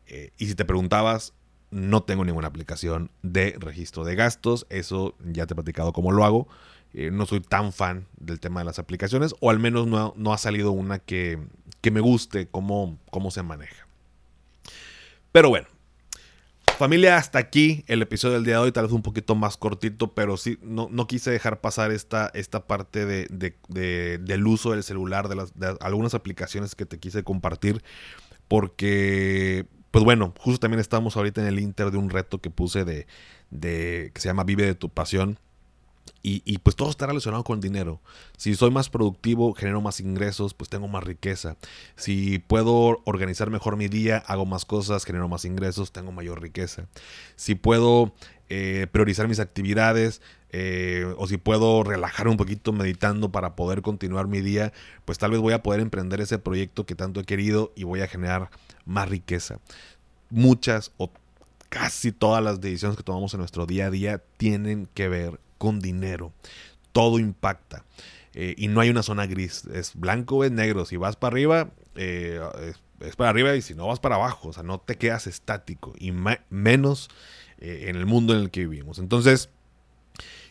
Eh, 0.08 0.32
y 0.38 0.47
si 0.47 0.56
te 0.56 0.65
preguntabas, 0.65 1.34
no 1.71 2.04
tengo 2.04 2.25
ninguna 2.25 2.47
aplicación 2.47 3.12
de 3.21 3.56
registro 3.58 4.04
de 4.04 4.15
gastos. 4.15 4.67
Eso 4.69 5.15
ya 5.23 5.45
te 5.45 5.54
he 5.54 5.56
platicado 5.56 5.93
cómo 5.93 6.12
lo 6.12 6.25
hago. 6.25 6.47
Eh, 6.91 7.12
no 7.12 7.28
soy 7.28 7.39
tan 7.39 7.71
fan 7.71 8.08
del 8.17 8.39
tema 8.39 8.62
de 8.62 8.65
las 8.65 8.80
aplicaciones, 8.80 9.36
o 9.41 9.52
al 9.52 9.60
menos 9.60 9.86
no, 9.86 10.34
ha 10.34 10.38
salido 10.39 10.71
una 10.71 10.97
que, 10.97 11.38
me 11.92 12.00
guste 12.00 12.48
cómo, 12.48 12.98
cómo 13.10 13.32
se 13.32 13.44
maneja. 13.44 13.88
Pero 15.32 15.50
bueno, 15.50 15.68
familia, 16.78 17.18
hasta 17.18 17.39
aquí 17.39 17.84
el 17.88 18.02
episodio 18.02 18.36
del 18.36 18.46
día 18.46 18.56
de 18.56 18.62
hoy, 18.62 18.72
tal 18.72 18.86
vez 18.86 18.94
un 18.94 19.02
poquito 19.02 19.36
más 19.36 19.58
cortito, 19.58 20.13
pero 20.13 20.38
sí, 20.38 20.58
no, 20.62 20.89
quise 21.08 21.30
dejar 21.30 21.62
pasar 21.62 21.92
esta, 21.92 22.32
esta 22.34 22.68
parte 22.68 23.06
del 23.06 24.48
uso 24.48 24.72
del 24.72 24.84
celular, 24.84 25.28
de, 25.28 25.36
las, 25.36 25.58
de 25.60 25.76
algunas 25.82 26.13
aplicaciones 26.13 26.76
que 26.76 26.86
te 26.86 27.00
quise 27.00 27.24
compartir, 27.24 27.84
porque 28.48 29.68
pues 29.92 30.04
bueno, 30.04 30.34
justo 30.39 30.60
también 30.60 30.80
estamos 30.80 31.18
ahorita 31.18 31.42
en 31.42 31.48
el 31.48 31.60
inter 31.60 31.92
de 31.92 31.98
un 31.98 32.10
reto 32.10 32.39
que 32.39 32.50
puse 32.50 32.86
de, 32.86 33.08
de 33.50 34.12
que 34.13 34.22
se 34.22 34.30
llama 34.30 34.44
Vive 34.44 34.65
de 34.65 34.76
tu 34.76 34.89
pasión. 34.89 35.39
Y, 36.21 36.58
pues 36.60 36.75
todo 36.75 36.89
está 36.89 37.08
relacionado 37.08 37.43
con 37.45 37.62
dinero. 37.62 38.01
Si 38.36 38.53
soy 38.53 38.71
más 38.71 38.89
productivo, 38.89 39.53
genero 39.53 39.79
más 39.79 40.01
ingresos, 40.01 40.53
pues 40.53 40.69
tengo 40.69 40.88
más 40.89 41.03
riqueza. 41.03 41.55
Si 41.95 42.39
puedo 42.39 43.01
organizar 43.05 43.49
mejor 43.49 43.77
mi 43.77 43.88
día, 43.88 44.17
hago 44.27 44.45
más 44.45 44.65
cosas, 44.65 45.05
genero 45.05 45.29
más 45.29 45.45
ingresos, 45.45 45.93
tengo 45.93 46.12
mayor 46.12 46.41
riqueza. 46.41 46.88
Si 47.38 47.55
puedo 47.55 48.13
eh, 48.49 48.88
priorizar 48.91 49.29
mis 49.29 49.39
actividades 49.39 50.21
eh, 50.51 51.13
o 51.17 51.27
si 51.27 51.38
puedo 51.38 51.84
relajar 51.84 52.27
un 52.27 52.36
poquito 52.36 52.73
meditando 52.73 53.32
para 53.32 53.55
poder 53.55 53.82
continuar 53.82 54.27
mi 54.27 54.41
día, 54.41 54.73
pues 55.05 55.19
tal 55.19 55.32
vez 55.32 55.39
voy 55.39 55.53
a 55.53 55.63
poder 55.63 55.79
emprender 55.79 56.19
ese 56.19 56.39
proyecto 56.39 56.86
que 56.86 56.95
tanto 56.95 57.19
he 57.19 57.25
querido 57.25 57.71
y 57.75 57.84
voy 57.86 58.01
a 58.01 58.08
generar 58.08 58.49
más 58.86 59.08
riqueza. 59.08 59.60
Muchas 60.29 60.91
o 60.97 61.12
casi 61.69 62.12
todas 62.12 62.43
las 62.43 62.60
decisiones 62.60 62.97
que 62.97 63.03
tomamos 63.03 63.34
en 63.34 63.39
nuestro 63.39 63.65
día 63.65 63.86
a 63.86 63.91
día 63.91 64.23
tienen 64.38 64.89
que 64.93 65.08
ver 65.08 65.39
con 65.60 65.80
dinero. 65.80 66.34
Todo 66.91 67.19
impacta. 67.19 67.86
Eh, 68.34 68.56
y 68.58 68.67
no 68.67 68.82
hay 68.82 68.89
una 68.89 69.04
zona 69.04 69.28
gris. 69.28 69.65
Es 69.72 69.93
blanco 69.93 70.38
o 70.38 70.43
es 70.43 70.52
negro. 70.52 70.86
Si 70.86 70.98
vas 70.98 71.15
para 71.15 71.34
arriba, 71.34 71.69
eh, 71.95 72.41
es, 73.02 73.15
para 73.15 73.30
arriba 73.30 73.56
y 73.56 73.62
si 73.62 73.76
no 73.76 73.86
vas 73.86 74.00
para 74.00 74.15
abajo. 74.15 74.50
O 74.50 74.54
sea, 74.54 74.63
no 74.63 74.80
te 74.80 74.98
quedas 74.98 75.28
estático. 75.28 75.93
Y 76.00 76.12
menos 76.50 77.10
eh, 77.60 77.86
en 77.89 77.95
el 77.95 78.08
mundo 78.08 78.34
en 78.34 78.39
el 78.39 78.50
que 78.50 78.62
vivimos. 78.62 78.98
Entonces, 78.98 79.50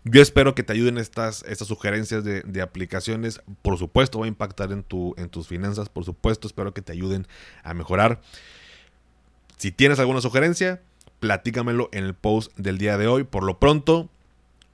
yo 0.05 0.23
espero 0.23 0.55
que 0.55 0.63
te 0.63 0.73
ayuden 0.73 0.99
estas, 0.99 1.43
estas 1.45 1.69
sugerencias 1.69 2.25
de, 2.25 2.63
aplicaciones. 2.63 3.41
Por 3.63 3.79
supuesto, 3.79 4.21
va 4.21 4.27
a 4.27 4.29
impactar 4.29 4.73
en, 4.73 4.83
tu, 4.83 5.15
en 5.19 5.29
tus 5.29 5.49
finanzas. 5.49 5.89
Por 5.89 6.05
supuesto, 6.05 6.47
espero 6.47 6.73
que 6.73 6.83
te 6.83 6.93
ayuden 6.93 7.27
a 7.63 7.75
mejorar. 7.75 8.21
Si 9.57 9.73
tienes 9.73 9.99
alguna 9.99 10.21
sugerencia, 10.21 10.83
platícamelo 11.21 11.89
en 11.93 12.05
el 12.05 12.15
post 12.15 12.57
del 12.57 12.79
día 12.79 12.97
de 12.97 13.09
hoy. 13.09 13.25
Por 13.25 13.43
lo 13.43 13.59
pronto, 13.59 14.09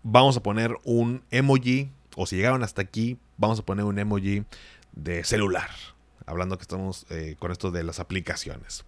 vamos 0.04 0.36
a 0.36 0.42
poner 0.42 0.76
un 0.84 1.24
emoji, 1.32 1.90
o 2.14 2.26
si 2.26 2.36
llegaron 2.36 2.62
hasta 2.62 2.82
aquí, 2.82 3.18
vamos 3.36 3.58
a 3.58 3.62
poner 3.64 3.84
un 3.84 3.98
emoji 3.98 4.44
de 4.92 5.24
celular. 5.24 5.70
Hablando 6.26 6.56
que 6.56 6.62
estamos 6.62 7.06
eh, 7.10 7.34
con 7.40 7.50
esto 7.50 7.72
de 7.72 7.82
las 7.82 7.98
aplicaciones. 7.98 8.84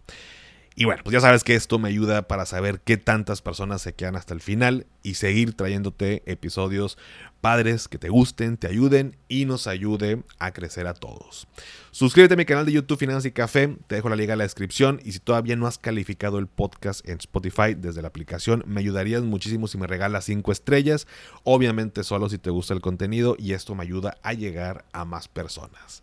Y 0.78 0.84
bueno, 0.84 1.02
pues 1.02 1.14
ya 1.14 1.20
sabes 1.22 1.42
que 1.42 1.54
esto 1.54 1.78
me 1.78 1.88
ayuda 1.88 2.28
para 2.28 2.44
saber 2.44 2.80
qué 2.80 2.98
tantas 2.98 3.40
personas 3.40 3.80
se 3.80 3.94
quedan 3.94 4.14
hasta 4.14 4.34
el 4.34 4.42
final 4.42 4.86
y 5.02 5.14
seguir 5.14 5.54
trayéndote 5.54 6.22
episodios 6.26 6.98
padres 7.40 7.88
que 7.88 7.96
te 7.96 8.10
gusten, 8.10 8.58
te 8.58 8.66
ayuden 8.66 9.16
y 9.26 9.46
nos 9.46 9.68
ayude 9.68 10.22
a 10.38 10.52
crecer 10.52 10.86
a 10.86 10.92
todos. 10.92 11.48
Suscríbete 11.92 12.34
a 12.34 12.36
mi 12.36 12.44
canal 12.44 12.66
de 12.66 12.72
YouTube 12.72 12.98
Finanzas 12.98 13.24
y 13.24 13.32
Café, 13.32 13.74
te 13.86 13.94
dejo 13.94 14.10
la 14.10 14.16
liga 14.16 14.34
en 14.34 14.38
la 14.38 14.44
descripción 14.44 15.00
y 15.02 15.12
si 15.12 15.18
todavía 15.18 15.56
no 15.56 15.66
has 15.66 15.78
calificado 15.78 16.38
el 16.38 16.46
podcast 16.46 17.08
en 17.08 17.16
Spotify 17.20 17.72
desde 17.74 18.02
la 18.02 18.08
aplicación, 18.08 18.62
me 18.66 18.80
ayudarías 18.80 19.22
muchísimo 19.22 19.68
si 19.68 19.78
me 19.78 19.86
regalas 19.86 20.26
5 20.26 20.52
estrellas, 20.52 21.06
obviamente 21.42 22.04
solo 22.04 22.28
si 22.28 22.36
te 22.36 22.50
gusta 22.50 22.74
el 22.74 22.82
contenido 22.82 23.34
y 23.38 23.54
esto 23.54 23.74
me 23.74 23.82
ayuda 23.82 24.18
a 24.22 24.34
llegar 24.34 24.84
a 24.92 25.06
más 25.06 25.26
personas. 25.26 26.02